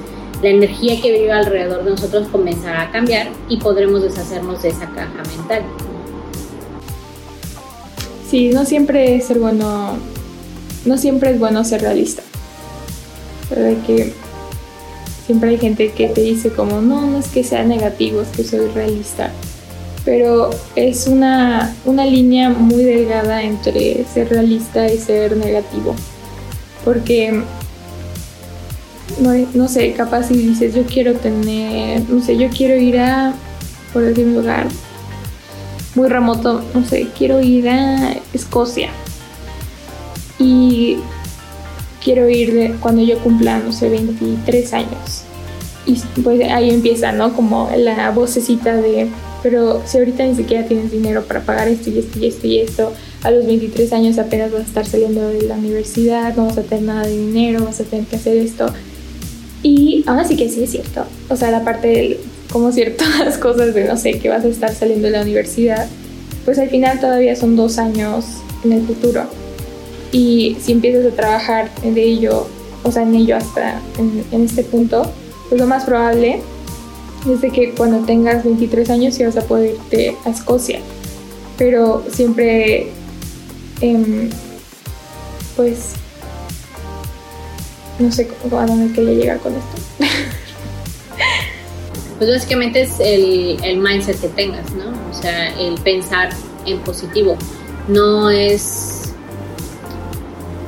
[0.43, 4.87] la energía que vive alrededor de nosotros comenzará a cambiar y podremos deshacernos de esa
[4.91, 5.63] caja mental.
[8.29, 9.97] Sí, no siempre es ser bueno,
[10.85, 12.23] no siempre es bueno ser realista.
[13.49, 14.13] Pero que
[15.27, 18.45] siempre hay gente que te dice como, no, no es que sea negativo, es que
[18.45, 19.33] soy realista
[20.11, 25.95] pero es una, línea muy delgada entre ser realista y ser negativo.
[26.85, 27.45] Porque,
[29.55, 33.35] no, sé, capaz si dices, yo quiero tener, no sé, yo quiero ir a,
[33.93, 34.67] por decir un lugar
[35.95, 38.91] muy remoto, no sé, quiero ir a Escocia.
[40.41, 40.97] Y
[42.03, 45.23] quiero ir cuando yo cumpla, no sé, 23 años.
[45.87, 47.33] Y pues ahí empieza, ¿no?
[47.33, 49.09] Como la vocecita de
[49.43, 52.59] pero si ahorita ni siquiera tienes dinero para pagar esto y esto y esto y
[52.59, 56.59] esto, a los 23 años apenas vas a estar saliendo de la universidad, no vas
[56.59, 58.73] a tener nada de dinero, vas a tener que hacer esto.
[59.63, 63.75] Y aún así que sí es cierto, o sea, la parte de como ciertas cosas
[63.75, 65.87] de no sé, que vas a estar saliendo de la universidad,
[66.45, 68.25] pues al final todavía son dos años
[68.65, 69.25] en el futuro.
[70.13, 72.47] Y si empiezas a trabajar de ello,
[72.83, 75.03] o sea, en ello hasta en, en este punto,
[75.49, 76.41] pues lo más probable
[77.25, 80.81] desde que cuando tengas 23 años vas a poder irte a Escocia.
[81.59, 82.89] Pero siempre,
[83.81, 84.31] em,
[85.57, 85.93] pues,
[87.99, 89.77] no sé a dónde quería llegar con esto.
[92.19, 94.91] pues básicamente es el, el mindset que tengas, ¿no?
[95.11, 96.31] O sea, el pensar
[96.67, 97.37] en positivo.
[97.89, 99.13] No es,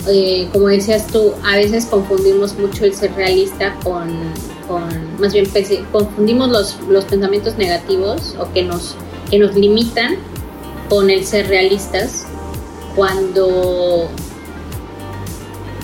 [0.08, 4.10] eh, como decías tú, a veces confundimos mucho el ser realista con,
[4.66, 4.82] con
[5.20, 5.46] más bien
[5.90, 8.94] confundimos los, los pensamientos negativos o que nos,
[9.30, 10.16] que nos limitan
[10.88, 12.26] con el ser realistas
[12.94, 14.08] cuando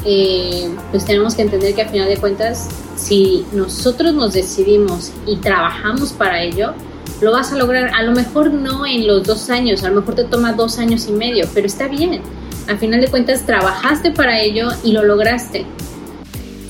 [0.04, 5.36] eh, pues tenemos que entender que al final de cuentas si nosotros nos decidimos y
[5.36, 6.74] trabajamos para ello,
[7.20, 7.90] lo vas a lograr.
[7.94, 11.06] A lo mejor no en los dos años, a lo mejor te toma dos años
[11.08, 12.20] y medio, pero está bien.
[12.66, 15.64] Al final de cuentas trabajaste para ello y lo lograste.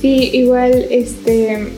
[0.01, 1.73] Sí, igual, este,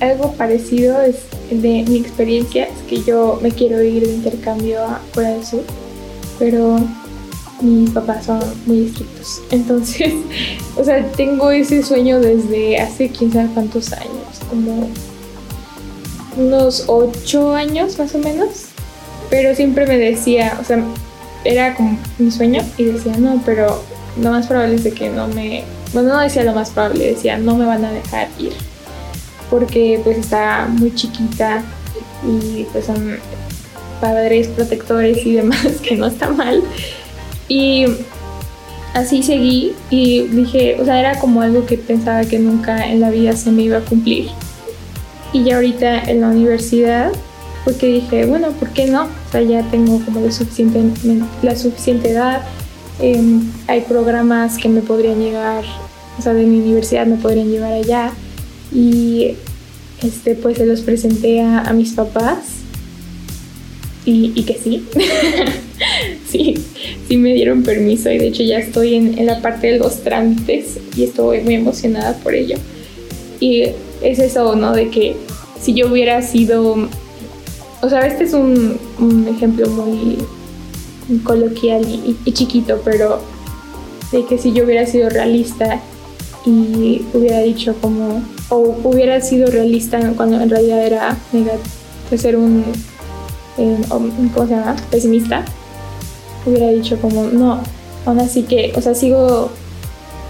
[0.00, 1.16] algo parecido es
[1.50, 5.62] de mi experiencia, es que yo me quiero ir de intercambio a Corea del Sur,
[6.38, 6.78] pero
[7.60, 9.42] mis papás son muy estrictos.
[9.50, 10.14] Entonces,
[10.76, 14.88] o sea, tengo ese sueño desde hace quién sabe cuántos años, como
[16.36, 18.66] unos ocho años más o menos.
[19.28, 20.82] Pero siempre me decía, o sea,
[21.44, 23.82] era como mi sueño y decía, no, pero
[24.20, 25.64] lo más probable es de que no me...
[25.92, 28.52] Bueno, no decía lo más probable, decía, no me van a dejar ir.
[29.50, 31.62] Porque pues está muy chiquita
[32.24, 33.18] y pues son
[34.00, 36.62] padres protectores y demás, que no está mal.
[37.48, 37.86] Y
[38.94, 43.10] así seguí y dije, o sea, era como algo que pensaba que nunca en la
[43.10, 44.28] vida se me iba a cumplir.
[45.32, 47.12] Y ya ahorita en la universidad,
[47.64, 49.04] porque dije, bueno, ¿por qué no?
[49.04, 50.80] O sea, ya tengo como la suficiente,
[51.42, 52.42] la suficiente edad,
[53.00, 55.64] em, hay programas que me podrían llegar,
[56.18, 58.12] o sea, de mi universidad me podrían llevar allá.
[58.72, 59.32] Y
[60.02, 62.38] este, pues se los presenté a, mis papás
[64.04, 64.84] y, y que sí.
[66.30, 66.54] sí,
[67.08, 70.78] sí me dieron permiso y de hecho ya estoy en, la parte de los trámites
[70.96, 72.56] y estoy muy emocionada por ello.
[73.40, 73.64] Y
[74.02, 74.72] es eso, ¿no?
[74.72, 75.16] De que
[75.60, 76.88] si yo hubiera sido,
[77.82, 78.78] o sea, este es un,
[79.34, 80.18] ejemplo muy
[81.24, 81.84] coloquial
[82.24, 83.20] y, chiquito, pero
[84.12, 85.80] de que si yo hubiera sido realista
[86.46, 91.16] y hubiera dicho como, o hubiera sido realista cuando en realidad era
[92.16, 92.64] ser un,
[93.56, 94.76] eh, ¿cómo se llama?
[94.90, 95.44] Pesimista,
[96.44, 97.60] hubiera dicho como, no,
[98.04, 99.50] aún así que, o sea, sigo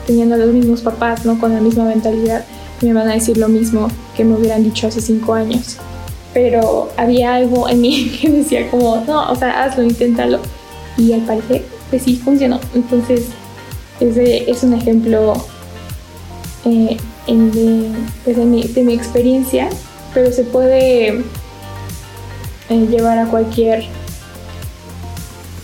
[0.07, 1.39] teniendo los mismos papás, ¿no?
[1.39, 2.45] Con la misma mentalidad,
[2.83, 5.77] me van a decir lo mismo que me hubieran dicho hace cinco años.
[6.35, 10.41] Pero había algo en mí que decía como, no, o sea, hazlo, inténtalo.
[10.97, 12.61] Y al parecer, pues sí, funcionó.
[12.75, 13.27] Entonces,
[14.01, 15.35] ese es un ejemplo
[16.65, 16.97] eh,
[17.27, 17.89] de,
[18.25, 19.69] pues de, mi, de, mi, experiencia,
[20.13, 21.09] pero se puede
[22.69, 23.85] eh, llevar a cualquier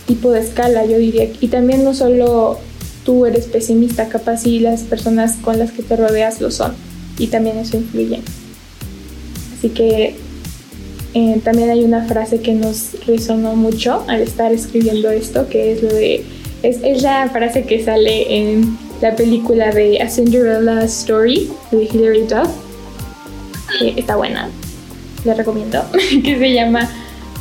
[0.07, 1.29] tipo de escala, yo diría.
[1.39, 2.59] Y también no solo
[3.03, 6.73] tú eres pesimista, capaz si las personas con las que te rodeas lo son.
[7.19, 8.21] Y también eso influye.
[9.57, 10.15] Así que
[11.13, 15.83] eh, también hay una frase que nos resonó mucho al estar escribiendo esto, que es
[15.83, 16.23] lo de...
[16.63, 22.23] Es, es la frase que sale en la película de A Cinderella Story de Hilary
[22.23, 22.49] Duff,
[23.79, 24.49] que está buena,
[25.25, 25.83] la recomiendo,
[26.23, 26.89] que se llama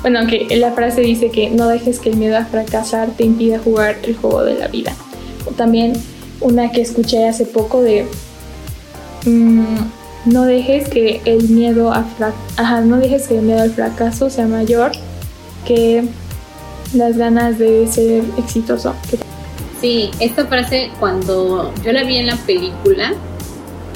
[0.03, 3.59] bueno, aunque la frase dice que no dejes que el miedo a fracasar te impida
[3.59, 4.95] jugar el juego de la vida.
[5.47, 5.95] O también
[6.41, 8.07] una que escuché hace poco de
[9.25, 9.65] mm,
[10.27, 12.05] no dejes que el miedo a
[12.57, 14.93] Ajá, no dejes que el miedo al fracaso sea mayor
[15.67, 16.05] que
[16.93, 18.95] las ganas de ser exitoso.
[19.87, 23.15] Sí, esta frase cuando yo la vi en la película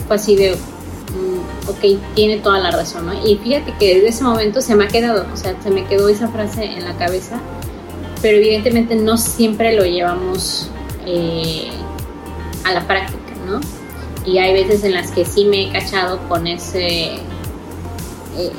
[0.07, 3.27] fue así de ok, tiene toda la razón, ¿no?
[3.27, 6.09] Y fíjate que desde ese momento se me ha quedado, o sea, se me quedó
[6.09, 7.41] esa frase en la cabeza,
[8.23, 10.71] pero evidentemente no siempre lo llevamos
[11.07, 11.71] eh,
[12.63, 13.59] a la práctica, ¿no?
[14.25, 17.15] Y hay veces en las que sí me he cachado con ese,
[18.37, 18.53] eh,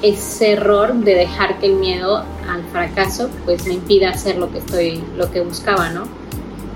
[0.00, 4.58] ese error de dejar que el miedo al fracaso pues me impida hacer lo que
[4.58, 6.21] estoy, lo que buscaba, ¿no?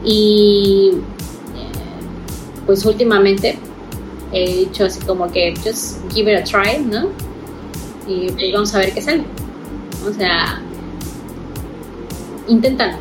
[0.06, 3.58] Y eh, pues últimamente
[4.32, 7.08] he dicho así como que just give it a try, ¿no?
[8.06, 9.24] Y pues vamos a ver qué sale.
[10.08, 10.62] O sea,
[12.46, 12.98] inténtalo.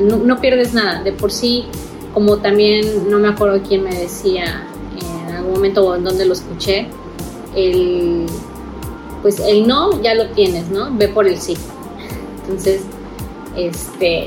[0.00, 1.02] No, pierdes nada.
[1.02, 1.64] De por sí,
[2.12, 4.66] como también no me acuerdo quién me decía
[5.28, 6.88] en algún momento o en donde lo escuché,
[7.54, 8.26] el
[9.22, 10.90] pues el no ya lo tienes, ¿no?
[10.92, 11.56] Ve por el sí.
[12.42, 12.82] Entonces,
[13.56, 14.26] este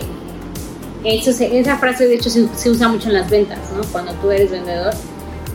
[1.06, 3.84] eso esa frase de hecho se, usa mucho en las ventas, ¿no?
[3.91, 4.94] Cuando tú eres vendedor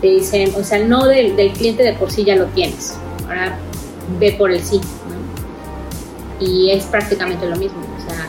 [0.01, 3.59] te dicen, o sea, no del, del, cliente de por sí ya lo tienes, ahora
[4.19, 6.47] ve por el sí, ¿no?
[6.47, 8.29] Y es prácticamente lo mismo, o sea,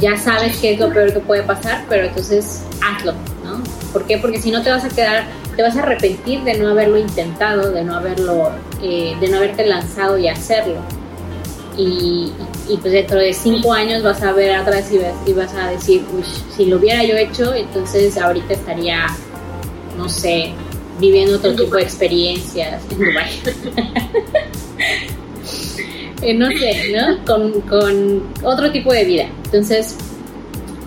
[0.00, 3.12] ya sabes qué es lo peor que puede pasar, pero entonces hazlo,
[3.44, 3.62] ¿no?
[3.92, 4.18] ¿Por qué?
[4.18, 5.24] Porque si no te vas a quedar
[5.56, 8.50] te vas a arrepentir de no haberlo intentado, de no haberlo,
[8.82, 10.80] eh, de no haberte lanzado y hacerlo.
[11.76, 12.32] Y, y,
[12.76, 16.04] pues dentro de cinco años vas a ver atrás y vas, y vas a decir,
[16.12, 16.24] uy,
[16.56, 19.06] si lo hubiera yo hecho, entonces ahorita estaría,
[19.96, 20.52] no sé,
[20.98, 23.30] viviendo otro tipo de experiencias en Dubai.
[26.22, 27.24] Eh, no sé, ¿no?
[27.26, 29.28] Con, con otro tipo de vida.
[29.44, 29.96] Entonces,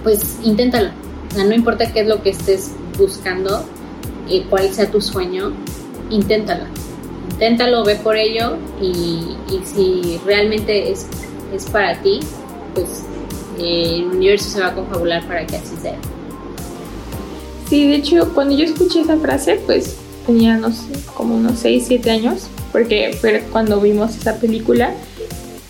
[0.04, 0.90] pues inténtalo.
[1.30, 3.64] O sea, no importa qué es lo que estés buscando,
[4.28, 5.54] eh, cuál sea tu sueño,
[6.10, 6.66] inténtalo.
[7.32, 11.08] Inténtalo, ve por ello y, y si realmente es,
[11.54, 12.20] es, para ti,
[12.74, 13.04] pues
[13.60, 15.98] eh, el universo se va a confabular para que así sea.
[17.70, 21.86] Sí, de hecho, cuando yo escuché esa frase, pues tenía, no sé, como unos 6,
[21.88, 24.94] 7 años, porque fue cuando vimos esa película.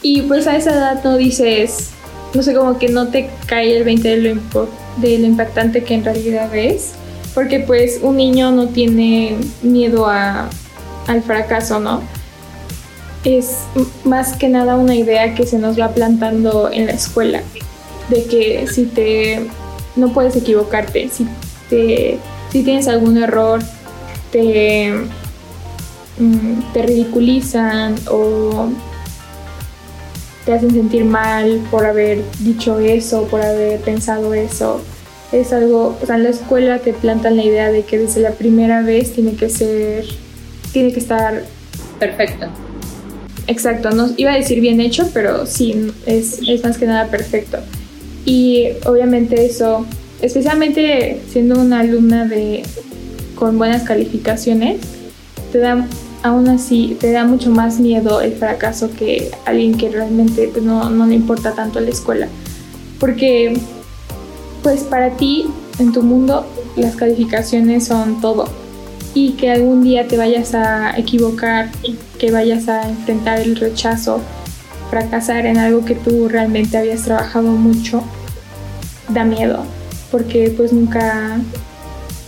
[0.02, 1.89] Y pues a esa edad no dices,
[2.34, 6.06] no sé, como que no te cae el 20 de lo, de impactante que en
[6.06, 6.94] realidad es.
[7.34, 10.50] Porque pues un niño no tiene miedo a,
[11.08, 12.02] al fracaso, ¿no?
[13.24, 13.58] Es
[14.06, 17.42] más que nada una idea que se nos va plantando en la escuela.
[18.10, 19.48] De que si te...
[19.96, 21.10] no puedes equivocarte.
[21.10, 21.28] Si,
[21.70, 22.18] te,
[22.52, 23.62] si tienes algún error,
[24.32, 24.94] te,
[26.18, 28.70] mm, te ridiculizan o
[30.46, 34.82] te hacen sentir mal por haber dicho eso, por haber pensado eso.
[35.32, 38.32] Es algo, o sea, en la escuela te plantan la idea de que desde la
[38.32, 40.06] primera vez tiene que ser,
[40.72, 41.44] tiene que estar
[42.00, 42.48] perfecto.
[43.50, 47.58] Exacto, no iba a decir bien hecho, pero sí, es, es más que nada perfecto.
[48.24, 49.88] Y obviamente eso,
[50.22, 52.62] especialmente siendo una alumna de,
[53.34, 54.78] con buenas calificaciones,
[55.52, 55.88] te da
[56.22, 60.90] aún así te da mucho más miedo el fracaso que alguien que realmente pues, no,
[60.92, 62.28] no, le importa tanto la escuela.
[63.00, 63.58] Porque
[64.62, 65.48] pues para ti,
[65.80, 68.48] en tu mundo, las calificaciones son todo.
[69.13, 71.69] Y que algún día te vayas a equivocar,
[72.19, 74.22] que vayas a enfrentar el rechazo,
[74.89, 78.04] fracasar en algo que tú realmente habías trabajado mucho,
[79.10, 79.63] da miedo.
[80.12, 81.39] Porque pues nunca,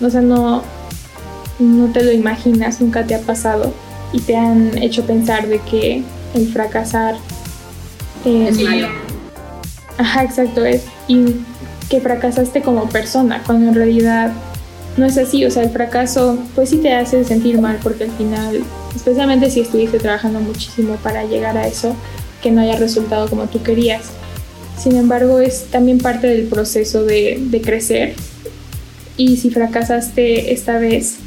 [0.01, 0.63] o sea, no,
[1.59, 3.73] no te lo imaginas, nunca te ha pasado
[4.13, 7.15] y te han hecho pensar de que el fracasar
[8.25, 8.87] es malo.
[9.97, 11.35] Ajá, exacto, es y
[11.89, 14.31] que fracasaste como persona, cuando en realidad
[14.97, 18.11] no es así, o sea, el fracaso pues sí te hace sentir mal porque al
[18.11, 18.61] final,
[18.95, 21.95] especialmente si estuviste trabajando muchísimo para llegar a eso,
[22.41, 24.03] que no haya resultado como tú querías.
[24.77, 28.15] Sin embargo, es también parte del proceso de, crecer
[29.15, 31.17] y si fracasaste esta vez,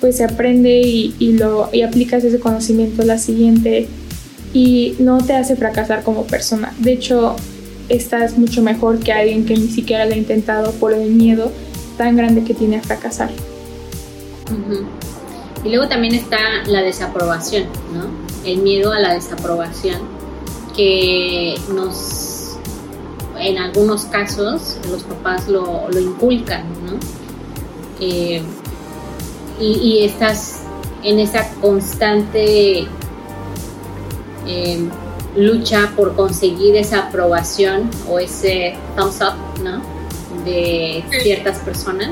[0.00, 3.88] pues se aprende y, lo, y aplicas ese conocimiento la siguiente
[4.54, 6.72] y no te hace fracasar como persona.
[6.78, 7.36] De hecho,
[7.88, 11.52] estás mucho mejor que alguien que ni siquiera lo ha intentado por el miedo
[12.00, 13.28] tan grande que tiene a fracasar.
[15.62, 18.06] Y luego también está la desaprobación, ¿no?
[18.42, 20.00] El miedo a la desaprobación
[20.74, 22.56] que nos,
[23.38, 26.98] en algunos casos, los papás lo, lo inculcan, ¿no?
[28.00, 28.40] Eh,
[29.60, 30.60] y, estás
[31.02, 32.86] en esa constante
[34.46, 34.88] em,
[35.36, 39.99] lucha por conseguir esa aprobación o ese thumbs up, ¿no?
[40.44, 42.10] De ciertas personas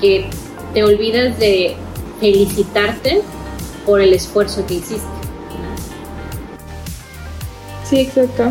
[0.00, 0.28] que
[0.72, 1.74] te olvidas de
[2.20, 3.22] felicitarte
[3.84, 5.02] por el esfuerzo que hiciste.
[7.88, 8.48] Sí, exacto.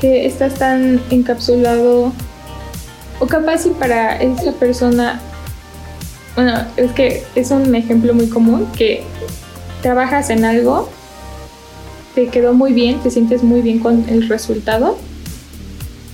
[0.00, 2.12] Que estás tan encapsulado
[3.18, 5.20] o capaz y para esa persona
[6.36, 9.02] bueno, es que es un ejemplo muy común que
[9.80, 10.88] trabajas en algo,
[12.14, 14.98] te quedó muy bien, te sientes muy bien con el resultado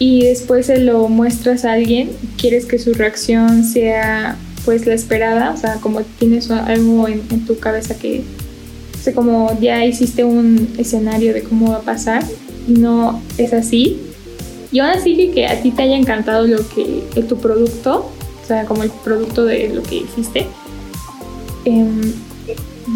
[0.02, 5.52] y después se lo muestras a alguien, quieres que su reacción sea pues la esperada,
[5.52, 8.24] o sea, como tienes algo en, tu cabeza que,
[9.06, 12.24] o como ya hiciste un escenario de cómo va a pasar
[12.66, 14.00] y no es así.
[14.72, 18.10] Y aún así que a ti te haya encantado lo que tu producto,
[18.42, 20.48] o sea, como el producto de lo que hiciste,
[21.64, 22.12] em,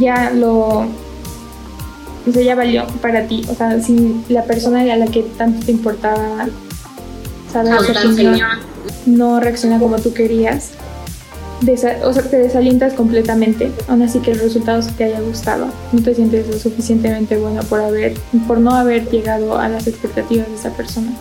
[0.01, 0.81] ya lo,
[2.27, 3.45] o sea, ya valió para ti.
[3.49, 6.49] O sea, si la persona a la que tanto te importaba
[7.63, 8.77] opinión
[9.07, 10.73] no reacciona como tú querías,
[12.05, 15.69] o sea, te desalientas completamente, aún así que el resultado te haya gustado.
[15.93, 18.15] No te sientes lo suficientemente bueno por haber,
[18.47, 21.13] por no haber llegado a las expectativas de esa persona.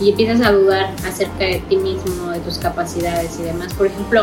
[0.00, 3.72] Y empiezas a dudar acerca de ti mismo, de tus capacidades y demás.
[3.74, 4.22] Por ejemplo,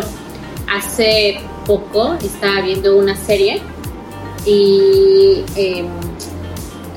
[0.74, 3.62] hace poco estaba viendo una serie
[4.46, 5.88] y em,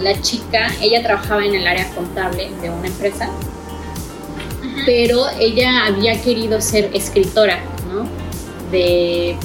[0.00, 3.30] la chica, ella trabajaba en el área contable de una empresa,
[4.86, 7.60] pero ella había querido ser escritora,
[7.92, 8.06] ¿no?
[8.70, 9.36] de,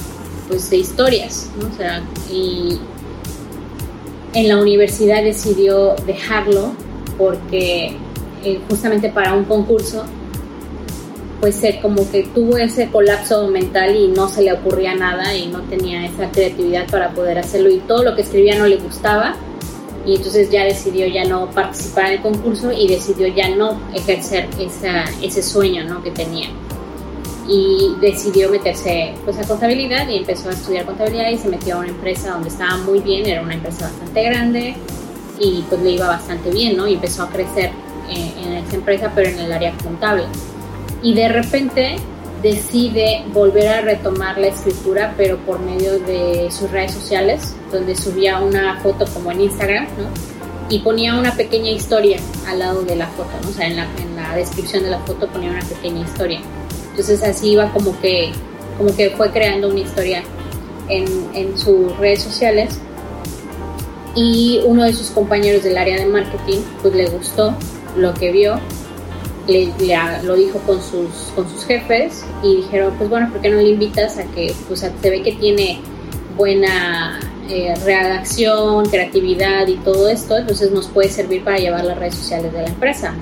[0.48, 1.68] pues, de historias, ¿no?
[1.68, 2.78] O sea, y
[4.32, 6.72] en la universidad decidió dejarlo
[7.16, 7.96] porque
[8.42, 10.04] eh, justamente para un concurso
[11.40, 15.60] pues como que tuvo ese colapso mental y no se le ocurría nada y no
[15.62, 19.36] tenía esa creatividad para poder hacerlo y todo lo que escribía no le gustaba
[20.06, 24.48] y entonces ya decidió ya no participar en el concurso y decidió ya no ejercer
[24.58, 26.02] esa, ese sueño ¿no?
[26.02, 26.48] que tenía
[27.48, 31.78] y decidió meterse pues a contabilidad y empezó a estudiar contabilidad y se metió a
[31.78, 34.74] una empresa donde estaba muy bien, era una empresa bastante grande
[35.38, 36.86] y pues le iba bastante bien, ¿no?
[36.86, 37.70] Y empezó a crecer
[38.08, 40.24] eh, en esa empresa pero en el área contable
[41.02, 41.96] y de repente
[42.44, 48.38] decide volver a retomar la escritura, pero por medio de sus redes sociales, donde subía
[48.38, 50.08] una foto como en Instagram, ¿no?
[50.68, 53.48] Y ponía una pequeña historia al lado de la foto, ¿no?
[53.48, 56.40] O sea, en la, en la descripción de la foto ponía una pequeña historia.
[56.90, 58.30] Entonces así iba como que,
[58.76, 60.22] como que fue creando una historia
[60.90, 62.78] en, en sus redes sociales.
[64.14, 67.54] Y uno de sus compañeros del área de marketing, pues le gustó
[67.96, 68.60] lo que vio
[69.46, 69.72] le,
[70.22, 73.70] lo dijo con sus, con sus jefes y dijeron, pues bueno, ¿por qué no le
[73.70, 75.80] invitas a que, pues se ve que tiene
[76.36, 82.14] buena eh, redacción, creatividad y todo esto, entonces nos puede servir para llevar las redes
[82.14, 83.14] sociales de la empresa.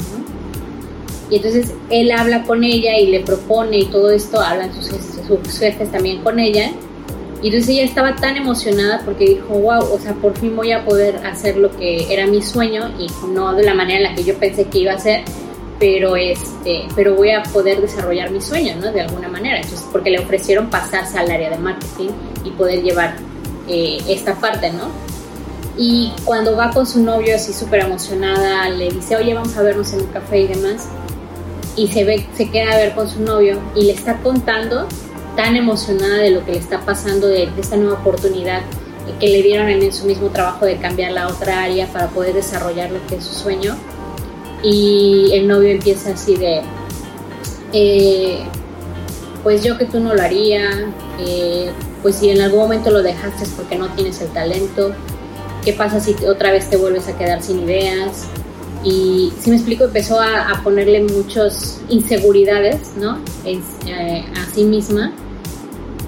[1.28, 5.58] Y entonces él habla con ella y le propone y todo esto, hablan sus, sus
[5.58, 6.70] jefes también con ella.
[7.42, 10.84] Y entonces ella estaba tan emocionada porque dijo, wow, o sea, por fin voy a
[10.84, 14.22] poder hacer lo que era mi sueño y no de la manera en la que
[14.22, 15.22] yo pensé que iba a ser,
[15.82, 19.56] pero este pero voy a poder desarrollar mi sueño no de alguna manera.
[19.56, 22.10] Entonces porque le ofrecieron pasarse al área de marketing
[22.44, 23.16] y poder llevar
[23.66, 24.92] eh, esta parte no
[25.76, 29.92] y cuando va con su novio así súper emocionada le dice oye vamos a vernos
[29.92, 30.86] en un café y demás
[31.74, 34.86] y se ve se queda a ver con su novio y le está contando
[35.34, 38.60] tan emocionada de lo que le está pasando de, de esta nueva oportunidad
[39.18, 42.92] que le dieron en su mismo trabajo de cambiar la otra área para poder desarrollar
[42.92, 43.76] lo que es su sueño
[44.62, 46.62] y el novio empieza así de,
[47.72, 48.38] eh,
[49.42, 51.70] pues yo que tú no lo haría, eh,
[52.02, 54.92] pues si en algún momento lo dejaste es porque no tienes el talento,
[55.64, 58.26] ¿qué pasa si otra vez te vuelves a quedar sin ideas?
[58.84, 63.18] Y si me explico, empezó a, ponerle muchas inseguridades, ¿no?
[63.44, 65.12] Eh, a sí misma.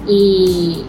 [0.07, 0.83] Y,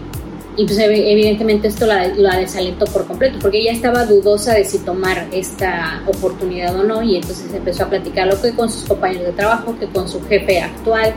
[0.57, 5.27] y pues evidentemente esto la, desalentó por completo, porque ella estaba dudosa de si tomar
[5.31, 9.33] esta oportunidad o no, y entonces empezó a platicar lo que con sus compañeros de
[9.33, 11.13] trabajo, que con su jefe actual,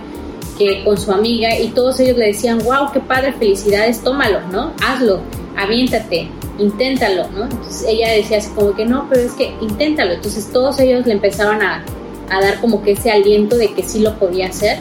[0.58, 4.74] que con su amiga, y todos ellos le decían, wow, qué padre, felicidades, tómalo, ¿no?
[4.86, 5.22] Hazlo,
[5.56, 6.28] aviéntate,
[6.58, 7.44] inténtalo, ¿no?
[7.44, 10.12] Entonces ella decía así como que no, pero es que inténtalo.
[10.12, 11.82] Entonces todos ellos le empezaban a
[12.28, 14.80] dar como que ese aliento de que sí lo podía hacer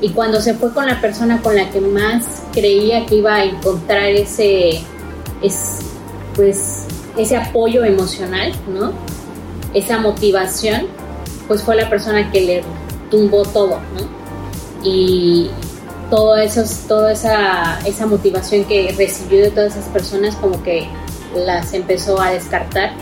[0.00, 3.44] y cuando se fue con la persona con la que más creía que iba a
[3.44, 4.80] encontrar ese,
[5.42, 5.78] es,
[6.34, 6.84] pues,
[7.16, 8.92] ese apoyo emocional, ¿no?
[9.72, 10.86] Esa motivación,
[11.48, 12.64] pues fue la persona que le
[13.10, 14.16] tumbó todo, ¿no?
[14.84, 15.50] Y
[16.10, 20.86] todo eso, toda esa, esa motivación que recibió de todas esas personas como que
[21.34, 22.92] las empezó a descartar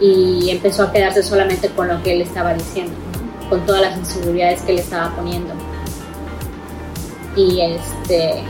[0.00, 2.92] y empezó a quedarse solamente con lo que él estaba diciendo,
[3.48, 5.54] con todas las inseguridades que le estaba poniendo.
[7.36, 8.42] Y este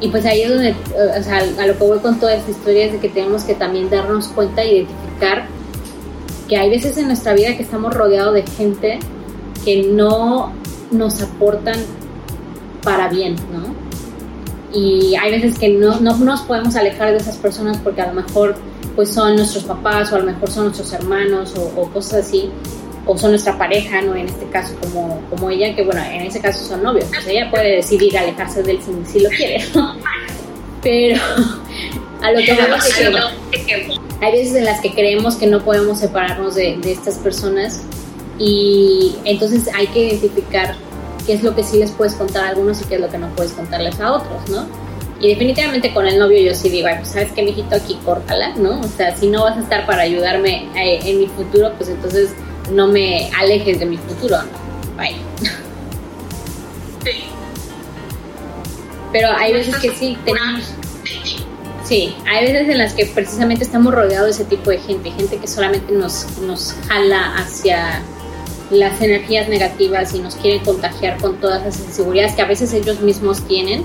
[0.00, 0.74] y pues ahí es donde,
[1.18, 3.54] o sea, a lo que voy con toda esta historia es de que tenemos que
[3.54, 5.46] también darnos cuenta e identificar
[6.48, 8.98] que hay veces en nuestra vida que estamos rodeados de gente
[9.62, 10.52] que no
[10.90, 11.76] nos aportan
[12.82, 13.74] para bien, ¿no?
[14.72, 18.14] Y hay veces que no, no nos podemos alejar de esas personas porque a lo
[18.14, 18.56] mejor
[18.96, 22.50] pues son nuestros papás o a lo mejor son nuestros hermanos o cosas así
[23.06, 24.14] o son nuestra pareja, ¿no?
[24.14, 27.50] En este caso, como, como ella, que bueno, en ese caso son novios, pues ella
[27.50, 29.64] puede decidir alejarse de él si, si lo quiere,
[30.82, 31.20] Pero
[32.22, 32.94] a lo que vamos es
[33.64, 37.82] que hay veces en las que creemos que no podemos separarnos de, de estas personas
[38.38, 40.74] y entonces hay que identificar
[41.26, 43.18] qué es lo que sí les puedes contar a algunos y qué es lo que
[43.18, 44.66] no puedes contarles a otros, ¿no?
[45.20, 48.80] Y definitivamente con el novio yo sí digo, pues sabes qué, mijito, aquí córtala, ¿no?
[48.80, 52.30] O sea, si no vas a estar para ayudarme eh, en mi futuro, pues entonces
[52.70, 54.38] no me alejes de mi futuro.
[54.96, 55.16] Bye.
[57.04, 57.24] Sí.
[59.12, 60.74] Pero hay veces que sí, tenemos...
[61.84, 65.38] Sí, hay veces en las que precisamente estamos rodeados de ese tipo de gente, gente
[65.38, 68.02] que solamente nos, nos jala hacia
[68.70, 73.00] las energías negativas y nos quiere contagiar con todas esas inseguridades que a veces ellos
[73.00, 73.84] mismos tienen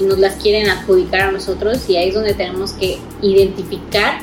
[0.00, 4.18] y nos las quieren adjudicar a nosotros y ahí es donde tenemos que identificar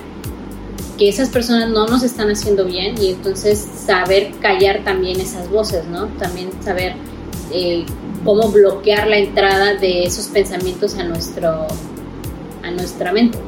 [1.01, 5.83] que esas personas no nos están haciendo bien y entonces saber callar también esas voces,
[5.87, 6.05] ¿no?
[6.19, 6.93] También saber
[7.51, 7.87] eh,
[8.23, 11.65] cómo bloquear la entrada de esos pensamientos a nuestro
[12.61, 13.39] a nuestra mente.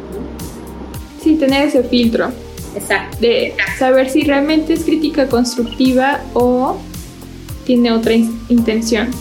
[1.21, 2.31] Sí, tener ese filtro.
[2.75, 3.17] Exacto.
[3.21, 6.77] De saber si realmente es crítica constructiva o
[7.67, 8.15] tiene otra
[8.49, 9.11] intención.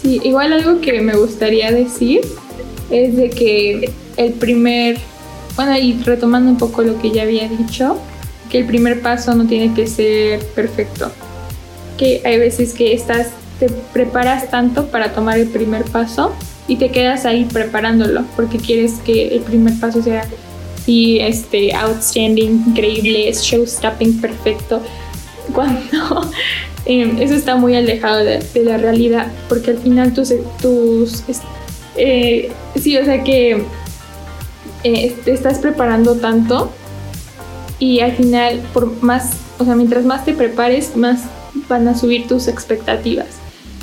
[0.00, 2.20] Sí, igual algo que me gustaría decir
[2.88, 4.98] es de que el primer,
[5.56, 7.98] bueno, y retomando un poco lo que ya había dicho,
[8.50, 11.10] que el primer paso no tiene que ser perfecto.
[11.96, 16.32] Que hay veces que estás, te preparas tanto para tomar el primer paso
[16.66, 20.24] y te quedas ahí preparándolo porque quieres que el primer paso sea
[20.84, 24.82] sí, este, outstanding, increíble, show stopping perfecto.
[25.54, 26.30] Cuando
[26.84, 31.24] em, eso está muy alejado de, la realidad, porque al final tus, tus
[31.96, 33.64] eh, sí, o sea que
[34.84, 36.70] eh, te estás preparando tanto
[37.78, 41.22] y al final, por más, o sea, mientras más te prepares, más
[41.68, 43.26] van a subir tus expectativas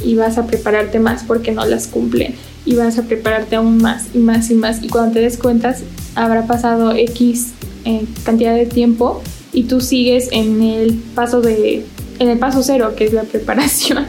[0.03, 2.35] y vas a prepararte más porque no las cumplen
[2.65, 4.83] y vas a prepararte aún más y más y más.
[4.83, 5.75] Y cuando te des cuenta
[6.15, 7.51] habrá pasado X
[7.85, 9.21] eh, cantidad de tiempo
[9.53, 11.85] y tú sigues en el paso de
[12.19, 14.05] en el paso cero que es la preparación.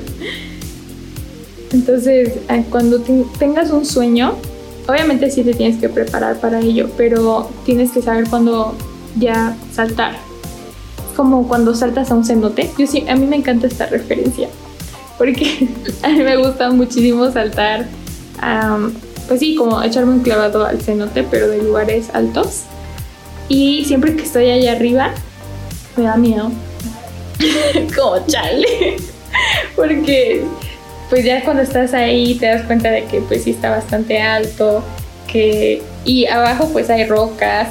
[1.73, 3.01] Entonces eh, cuando
[3.39, 4.37] tengas un sueño
[4.87, 8.75] obviamente sí te tienes que preparar para ello pero tienes que saber cuándo
[9.19, 10.17] ya saltar.
[11.17, 12.71] Como cuando saltas a un cenote.
[12.79, 14.49] Yo sí, a mí me encanta esta referencia.
[15.19, 15.69] Porque
[16.03, 17.87] a mí me gusta muchísimo saltar,
[19.29, 22.65] pues sí, como echarme un clavado al cenote, pero de lugares altos.
[23.49, 25.13] Y siempre que estoy allá arriba,
[25.97, 26.51] me da miedo.
[27.97, 28.97] como chale.
[29.77, 30.45] Porque
[31.09, 34.83] pues ya cuando estás ahí te das cuenta de que pues sí está bastante alto,
[35.27, 37.69] que y abajo pues hay rocas,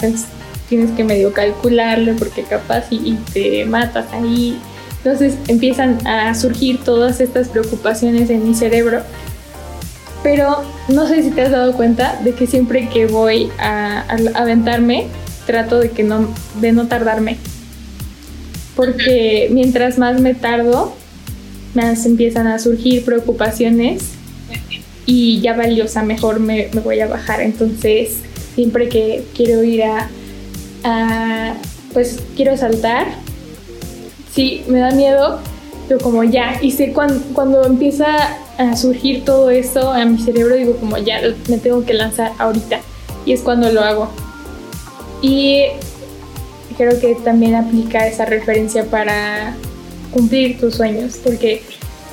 [0.70, 4.60] tienes que medio calcularlo porque capaz y, te matas ahí.
[4.98, 9.02] Entonces empiezan a surgir todas estas preocupaciones en mi cerebro.
[10.24, 15.06] Pero no sé si te has dado cuenta de que siempre que voy a, aventarme,
[15.46, 16.28] trato de que no,
[16.60, 17.38] de no tardarme.
[18.76, 20.96] Porque mientras más me tardo,
[21.76, 24.04] más empiezan a surgir preocupaciones
[25.06, 27.42] y ya valiosa, mejor me, voy a bajar.
[27.42, 28.18] Entonces,
[28.56, 31.56] siempre que quiero ir a,
[31.94, 33.08] pues quiero saltar.
[34.34, 35.40] Sí, me da miedo,
[35.88, 40.56] pero como ya, y sé cuando, cuando empieza a surgir todo eso a mi cerebro,
[40.56, 42.80] digo como ya, me tengo que lanzar ahorita.
[43.26, 44.10] Y es cuando lo hago.
[45.22, 45.64] Y
[46.78, 49.56] creo que también aplica esa referencia para
[50.16, 51.62] cumplir tus sueños, porque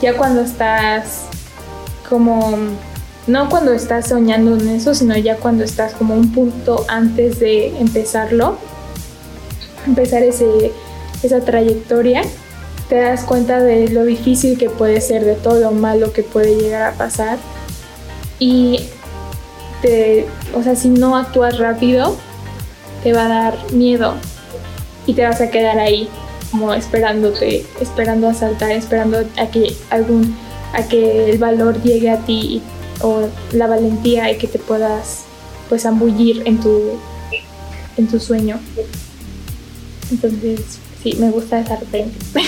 [0.03, 1.27] ya cuando estás
[2.09, 2.59] como
[3.29, 7.69] no cuando estás soñando en eso, sino ya cuando estás como un punto antes de
[7.79, 8.59] empezarlo,
[9.87, 10.73] empezar ese,
[11.23, 12.23] esa trayectoria,
[12.89, 16.57] te das cuenta de lo difícil que puede ser, de todo lo malo que puede
[16.57, 17.39] llegar a pasar.
[18.41, 18.81] Y
[19.81, 22.17] te, o sea, si no actúas rápido,
[23.05, 24.15] te va a dar miedo
[25.07, 26.09] y te vas a quedar ahí
[26.53, 30.37] como esperándote, esperando a saltar, esperando a que algún
[30.75, 32.63] a que el valor llegue a ti
[33.01, 35.25] o la valentía y que te puedas
[35.69, 36.99] pues ambullir en tu
[37.97, 38.61] en tu sueño.
[40.11, 42.43] Entonces sí me gusta esa referencia.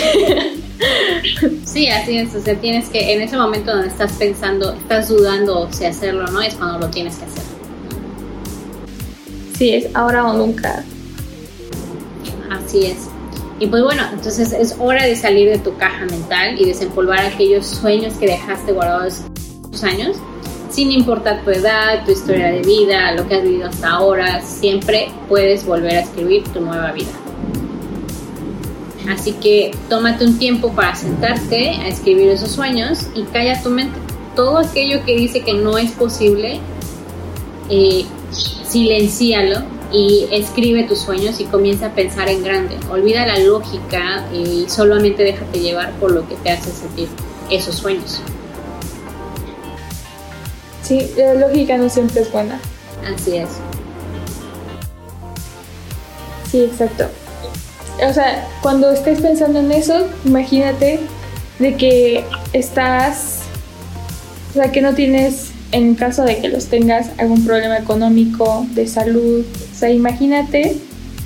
[1.65, 5.69] Sí así es o sea tienes que en ese momento donde estás pensando estás dudando
[5.73, 7.43] si hacerlo o no es cuando lo tienes que hacer.
[9.57, 10.85] Sí es ahora o nunca.
[12.51, 13.14] Así es
[13.61, 17.67] y pues bueno, entonces es hora de salir de tu caja mental y desempolvar aquellos
[17.67, 19.23] sueños que dejaste guardados
[19.71, 20.17] tus años
[20.75, 25.09] sin importar tu edad, tu historia de vida, lo que has vivido hasta ahora, siempre
[25.29, 27.13] puedes volver a escribir tu nueva vida.
[29.09, 33.97] Así que tómate un tiempo para sentarte a escribir esos sueños y calla tu mente.
[34.35, 36.59] Todo aquello que dice que no es posible,
[37.71, 38.05] eh,
[38.65, 42.77] silencialo y escribe tus sueños y comienza a pensar en grande.
[42.91, 47.09] Olvida la lógica y solamente déjate llevar por lo que te hace sentir
[47.51, 48.21] esos sueños.
[50.83, 52.61] Sí, la lógica no siempre es buena.
[53.15, 53.49] Así es.
[56.51, 57.07] Sí, exacto.
[58.07, 61.01] O sea, cuando estés pensando en eso, imagínate
[61.59, 63.43] de que estás,
[64.51, 68.87] o sea, que no tienes, en caso de que los tengas, algún problema económico, de
[68.89, 69.45] salud,
[69.85, 70.77] sea, imagínate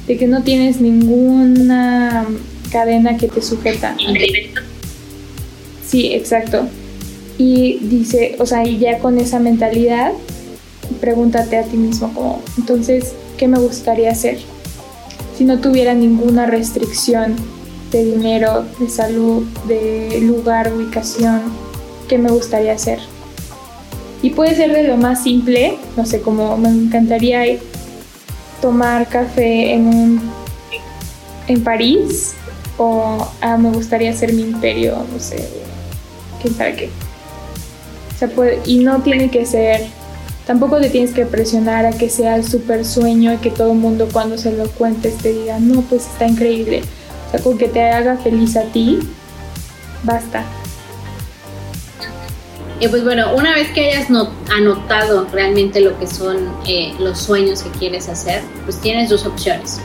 [0.09, 2.27] de que no tienes ninguna
[2.73, 3.97] cadena que te sujeta.
[5.87, 6.67] Sí, exacto.
[7.39, 10.13] Y dice, o sea, y ya con esa mentalidad,
[11.01, 14.39] pregúntate a ti mismo como, entonces, ¿qué me gustaría hacer?
[15.37, 17.37] Si no tuviera ninguna restricción
[17.93, 21.43] de dinero, de salud, de lugar, ubicación,
[22.09, 22.99] que me gustaría hacer.
[24.21, 27.47] Y puede ser de lo más simple, no sé, como me encantaría
[28.61, 30.33] tomar café en un
[31.49, 32.35] en París
[32.77, 35.49] o ah, me gustaría hacer mi imperio, no sé,
[36.41, 36.91] quién sabe qué.
[38.15, 39.87] O sea, puede, y no tiene que ser,
[40.47, 43.79] tampoco te tienes que presionar a que sea el super sueño y que todo el
[43.79, 46.83] mundo cuando se lo cuentes te diga, no, pues está increíble.
[47.27, 48.99] O sea, con que te haga feliz a ti,
[50.05, 50.45] basta.
[52.81, 54.09] Y pues bueno, una vez que hayas
[54.55, 59.81] anotado realmente lo que son eh, los sueños que quieres hacer, pues tienes dos opciones.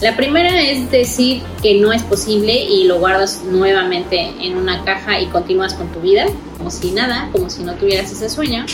[0.00, 5.20] La primera es decir que no es posible y lo guardas nuevamente en una caja
[5.20, 6.26] y continúas con tu vida,
[6.58, 8.66] como si nada, como si no tuvieras ese sueño.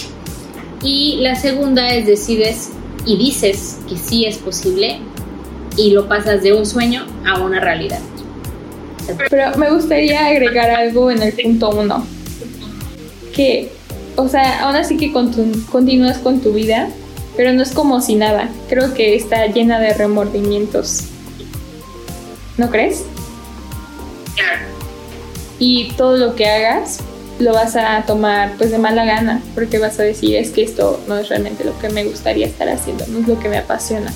[0.82, 2.70] Y la segunda es decides
[3.04, 4.98] y dices que sí es posible
[5.76, 8.00] y lo pasas de un sueño a una realidad.
[9.28, 12.04] Pero me gustaría agregar algo en el punto uno
[13.32, 13.70] que,
[14.16, 16.88] o sea, aún así que continúas con tu vida,
[17.36, 18.48] pero no es como si nada.
[18.68, 21.04] Creo que está llena de remordimientos.
[22.58, 23.04] ¿No crees?
[25.58, 27.00] Y todo lo que hagas
[27.38, 31.00] lo vas a tomar pues de mala gana, porque vas a decir es que esto
[31.08, 34.12] no es realmente lo que me gustaría estar haciendo, no es lo que me apasiona.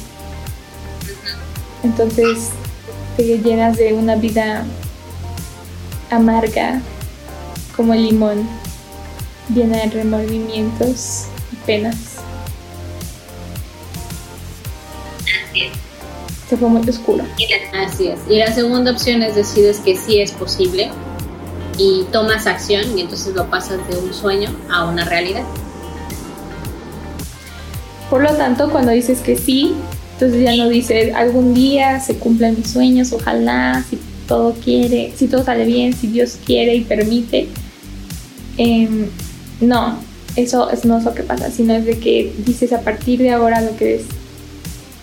[1.82, 2.50] Entonces
[3.16, 4.64] te llenas de una vida
[6.10, 6.80] amarga
[7.76, 8.48] como el limón
[9.54, 11.96] llena de remordimientos y penas.
[15.48, 15.72] Así es.
[16.48, 17.24] Se fue muy oscuro.
[17.74, 18.20] Así es.
[18.28, 20.90] Y la segunda opción es decides que sí es posible
[21.78, 25.44] y tomas acción y entonces lo pasas de un sueño a una realidad.
[28.08, 29.74] Por lo tanto, cuando dices que sí,
[30.12, 35.26] entonces ya no dices algún día se cumplen mis sueños, ojalá, si todo quiere, si
[35.26, 37.48] todo sale bien, si Dios quiere y permite.
[38.58, 39.08] Eh,
[39.60, 39.98] no,
[40.36, 43.60] eso no es lo que pasa, sino es de que dices a partir de ahora
[43.60, 44.02] lo que es,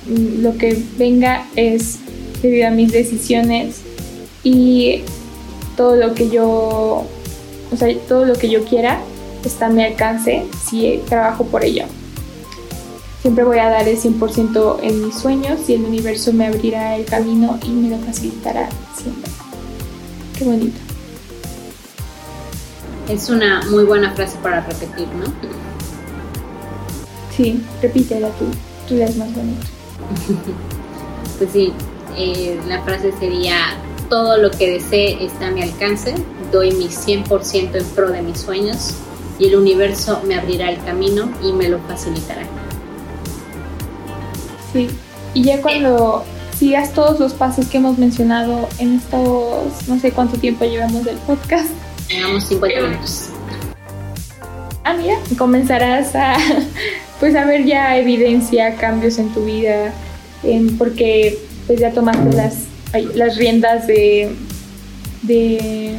[0.07, 1.99] lo que venga es
[2.41, 3.81] debido a mis decisiones
[4.43, 5.01] y
[5.75, 7.05] todo lo que yo,
[7.71, 9.01] o sea, todo lo que yo quiera
[9.43, 11.85] está a mi alcance si trabajo por ello.
[13.21, 17.05] Siempre voy a dar el 100% en mis sueños y el universo me abrirá el
[17.05, 19.31] camino y me lo facilitará siempre.
[20.37, 20.82] Qué bonito.
[23.09, 25.25] Es una muy buena frase para repetir, ¿no?
[27.35, 28.45] Sí, repítela tú,
[28.87, 29.65] tú eres más bonito.
[31.37, 31.73] pues sí,
[32.17, 33.55] eh, la frase sería,
[34.09, 36.13] todo lo que desee está a mi alcance,
[36.51, 38.95] doy mi 100% en pro de mis sueños
[39.39, 42.43] y el universo me abrirá el camino y me lo facilitará.
[44.71, 44.89] Sí,
[45.33, 46.23] y ya cuando
[46.57, 51.17] sigas todos los pasos que hemos mencionado en estos, no sé cuánto tiempo llevamos del
[51.17, 51.71] podcast,
[52.14, 53.30] Tengamos 50 minutos.
[54.84, 56.36] Ah, mira, comenzarás a,
[57.20, 59.91] pues a ver ya evidencia, cambios en tu vida,
[60.78, 62.68] porque pues ya tomaste las,
[63.16, 64.30] las riendas de,
[65.24, 65.95] de,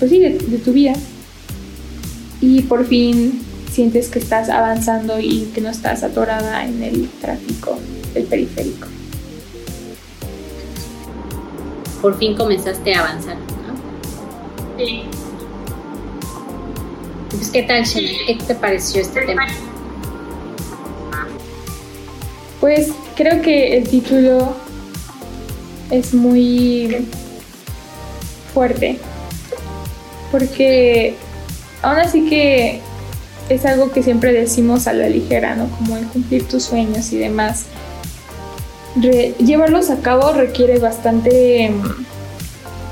[0.00, 0.94] pues sí, de, de tu vida.
[2.40, 7.78] Y por fin sientes que estás avanzando y que no estás atorada en el tráfico
[8.14, 8.88] del periférico.
[12.02, 13.49] Por fin comenzaste a avanzar.
[14.80, 15.02] Sí.
[17.30, 19.46] Pues, ¿Qué tal, ¿Qué te pareció este tema?
[22.60, 24.54] Pues creo que el título
[25.90, 27.06] es muy
[28.54, 28.98] fuerte.
[30.30, 31.14] Porque
[31.82, 32.80] aún así que
[33.48, 35.68] es algo que siempre decimos a la ligera, ¿no?
[35.70, 37.66] Como el cumplir tus sueños y demás.
[38.94, 41.70] llevarlos a cabo requiere bastante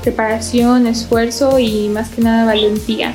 [0.01, 3.13] preparación, esfuerzo y más que nada valentía.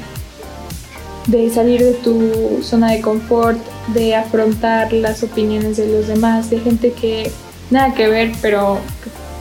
[1.26, 3.58] De salir de tu zona de confort,
[3.94, 7.30] de afrontar las opiniones de los demás, de gente que
[7.70, 8.78] nada que ver, pero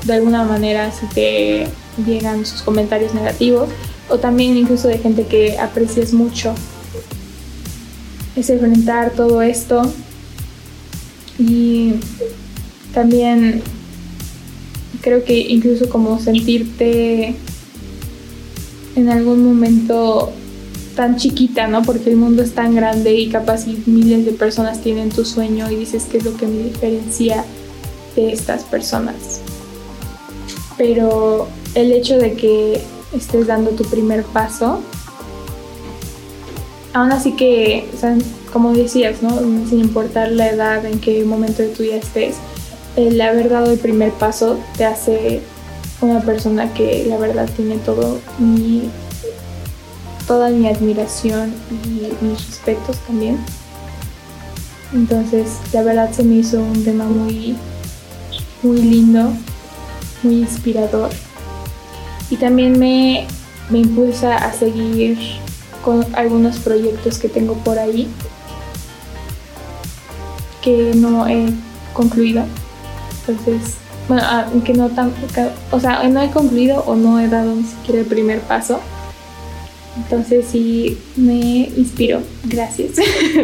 [0.05, 1.67] de alguna manera si te
[2.05, 3.69] llegan sus comentarios negativos,
[4.09, 6.53] o también incluso de gente que aprecias mucho.
[8.35, 9.83] Es enfrentar todo esto
[11.37, 11.95] y
[12.93, 13.61] también
[15.03, 17.35] creo que incluso como sentirte
[18.95, 20.31] en algún momento
[20.95, 21.83] tan chiquita, ¿no?
[21.83, 25.75] Porque el mundo es tan grande y capaz miles de personas tienen tu sueño y
[25.75, 27.43] dices que es lo que me diferencia
[28.15, 29.41] de estas personas.
[30.77, 32.81] Pero el hecho de que
[33.13, 34.81] estés dando tu primer paso,
[36.93, 37.85] aún así que,
[38.53, 39.37] como decías, ¿no?
[39.67, 42.35] Sin importar la edad, en qué momento de tu vida estés,
[42.95, 45.41] el haber dado el primer paso te hace
[46.01, 48.89] una persona que la verdad tiene todo mi
[50.27, 53.37] toda mi admiración y mis respetos también.
[54.93, 57.55] Entonces, la verdad se me hizo un tema muy
[58.61, 59.33] muy lindo,
[60.23, 61.09] muy inspirador.
[62.29, 63.27] Y también me,
[63.69, 65.17] me impulsa a seguir
[65.83, 68.07] con algunos proyectos que tengo por ahí
[70.61, 71.47] que no he
[71.93, 72.45] concluido.
[73.27, 73.75] Entonces,
[74.07, 75.13] bueno, aunque ah, no tan,
[75.71, 78.79] o sea, no he concluido o no he dado ni siquiera el primer paso.
[79.95, 82.93] Entonces sí me inspiró, gracias.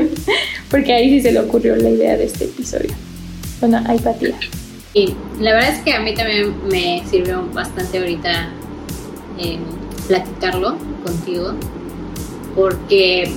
[0.69, 2.91] Porque ahí sí se le ocurrió la idea de este episodio.
[3.59, 4.35] Bueno, hay patía.
[4.93, 8.49] Y la verdad es que a mí también me sirvió bastante ahorita
[9.37, 9.59] eh,
[10.07, 10.75] platicarlo
[11.05, 11.53] contigo,
[12.55, 13.31] porque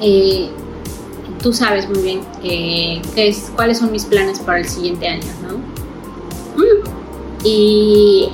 [0.00, 0.50] eh,
[1.42, 5.60] tú sabes muy bien qué es, cuáles son mis planes para el siguiente año, ¿no?
[7.44, 8.28] Y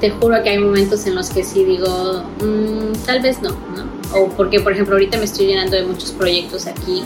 [0.00, 4.18] te juro que hay momentos en los que sí digo, mm, tal vez no, ¿no?
[4.18, 7.02] O porque, por ejemplo, ahorita me estoy llenando de muchos proyectos aquí,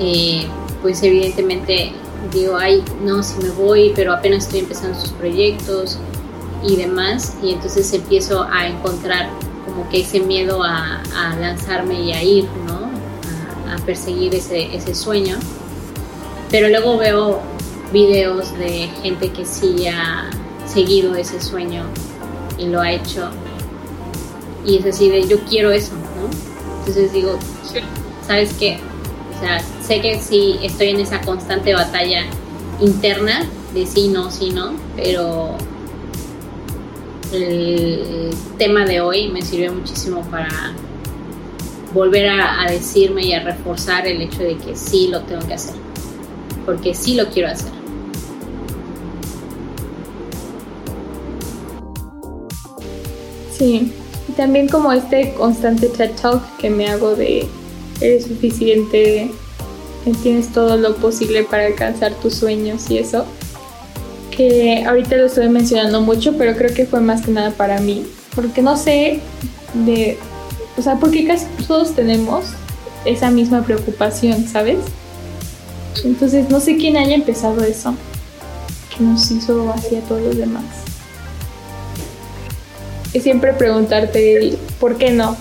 [0.00, 0.46] eh,
[0.82, 1.92] pues evidentemente
[2.32, 5.98] digo, ay, no, si me voy, pero apenas estoy empezando sus proyectos
[6.66, 9.28] y demás, y entonces empiezo a encontrar
[9.66, 11.02] como que ese miedo a,
[11.40, 12.83] lanzarme y a ir, ¿no?
[13.74, 15.38] A, perseguir ese, ese sueño.
[16.50, 17.40] Pero luego veo
[17.92, 20.30] videos de gente que sí ha
[20.66, 21.84] seguido ese sueño
[22.58, 23.30] y lo ha hecho.
[24.64, 26.78] Y es así de, yo quiero eso, ¿no?
[26.78, 27.38] Entonces digo,
[28.26, 28.78] ¿sabes qué?
[29.36, 32.24] O sea, sé que sí estoy en esa constante batalla
[32.80, 35.56] interna de sí, no, sí, no, pero
[37.32, 40.72] el tema de hoy me sirvió muchísimo para
[41.94, 45.76] volver a, decirme y a reforzar el hecho de que sí lo tengo que hacer,
[46.66, 47.72] porque sí lo quiero hacer.
[53.56, 53.92] Sí,
[54.28, 57.46] y también como este constante TED Talk que me hago de
[58.00, 59.30] eres suficiente,
[60.22, 63.24] tienes todo lo posible para alcanzar tus sueños y eso.
[64.30, 68.04] Que ahorita lo estoy mencionando mucho, pero creo que fue más que nada para mí.
[68.34, 69.20] Porque no sé
[69.72, 70.18] de.
[70.76, 72.46] O sea, porque casi todos tenemos
[73.04, 74.78] esa misma preocupación, ¿sabes?
[76.04, 77.94] Entonces no sé quién haya empezado eso,
[78.96, 80.64] que nos hizo así a todos los demás.
[83.12, 85.36] Es siempre preguntarte, ¿por qué no?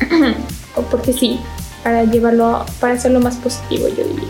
[0.76, 1.40] o porque sí,
[1.82, 4.28] para llevarlo, para hacerlo más positivo, yo diría.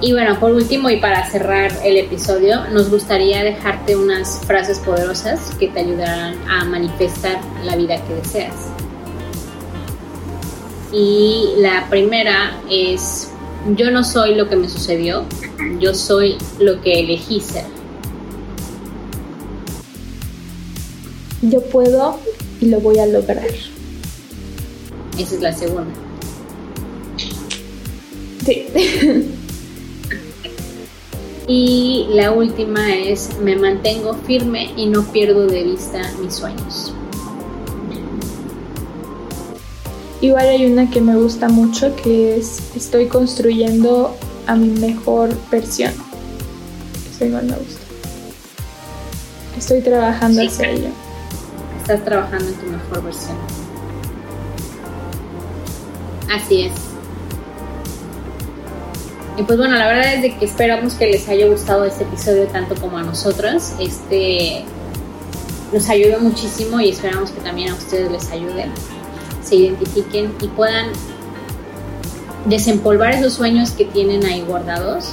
[0.00, 5.52] Y bueno, por último y para cerrar el episodio, nos gustaría dejarte unas frases poderosas
[5.58, 8.54] que te ayudarán a manifestar la vida que deseas.
[10.92, 13.30] Y la primera es,
[13.76, 15.24] yo no soy lo que me sucedió,
[15.80, 17.64] yo soy lo que elegí ser.
[21.42, 22.20] Yo puedo
[22.60, 23.50] y lo voy a lograr.
[25.18, 25.92] Esa es la segunda.
[28.44, 29.34] Sí.
[31.48, 36.92] y la última es, me mantengo firme y no pierdo de vista mis sueños.
[40.20, 44.14] Igual hay una que me gusta mucho que es, estoy construyendo
[44.46, 45.94] a mi mejor versión.
[47.10, 47.80] Eso igual me gusta.
[49.56, 50.88] Estoy trabajando hacia ello.
[51.80, 53.36] Estás trabajando en tu mejor versión.
[56.30, 56.87] Así es.
[59.38, 62.46] Y pues bueno, la verdad es de que esperamos que les haya gustado este episodio
[62.48, 63.72] tanto como a nosotros.
[63.78, 64.64] Este
[65.72, 68.66] nos ayudó muchísimo y esperamos que también a ustedes les ayude,
[69.44, 70.86] se identifiquen y puedan
[72.46, 75.12] desempolvar esos sueños que tienen ahí guardados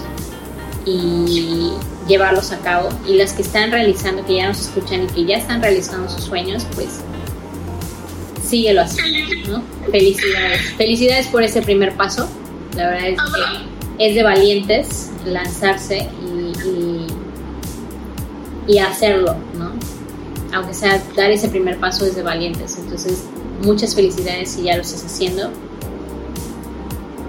[0.86, 1.74] y
[2.08, 2.90] llevarlos a cabo.
[3.08, 6.24] Y las que están realizando, que ya nos escuchan y que ya están realizando sus
[6.24, 7.02] sueños, pues
[8.44, 9.02] síguelo así,
[9.48, 9.62] ¿no?
[9.92, 10.62] Felicidades.
[10.78, 12.28] Felicidades por ese primer paso.
[12.76, 16.08] La verdad es que es de valientes lanzarse
[18.68, 19.72] y, y, hacerlo, ¿no?
[20.54, 22.78] Aunque sea dar ese primer paso es de valientes.
[22.78, 23.26] Entonces,
[23.62, 25.50] muchas felicidades si ya lo estás haciendo.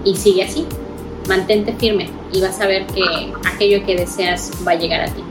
[0.05, 0.67] Y sigue así.
[1.29, 3.03] Mantente firme y vas a ver que
[3.45, 5.23] aquello que deseas va a llegar a ti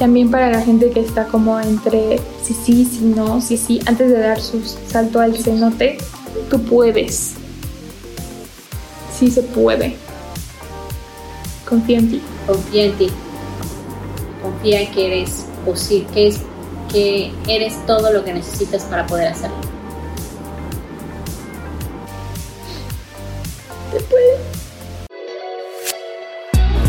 [0.00, 4.08] también para la gente que está como entre sí, sí, sí, no, sí, sí, antes
[4.08, 5.98] de dar su salto al cenote,
[6.48, 7.34] tú puedes.
[9.20, 9.96] Sí se puede.
[11.68, 12.22] Confía en ti.
[12.46, 13.10] Confía en ti.
[14.42, 16.40] Confía en que eres posible, que, es,
[16.90, 19.58] que eres todo lo que necesitas para poder hacerlo.
[23.92, 24.59] Te puedes.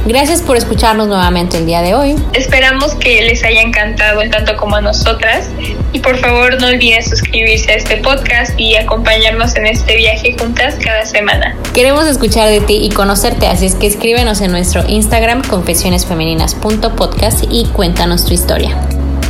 [0.06, 2.16] Gracias por escucharnos nuevamente el día de hoy.
[2.34, 5.48] Esperamos que les haya encantado tanto como a nosotras
[5.94, 10.76] y por favor no olviden suscribirse a este podcast y acompañarnos en este viaje juntas
[10.84, 11.56] cada semana.
[11.74, 17.66] Queremos escuchar de ti y conocerte, así es que escríbenos en nuestro Instagram confesionesfemeninas.podcast y
[17.66, 18.76] cuéntanos tu historia.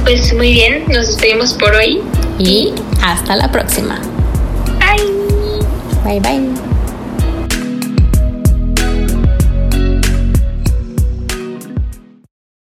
[0.04, 2.02] Pues muy bien, nos despedimos por hoy
[2.40, 4.00] y hasta la próxima.
[4.80, 5.12] Bye.
[6.04, 6.71] Bye bye.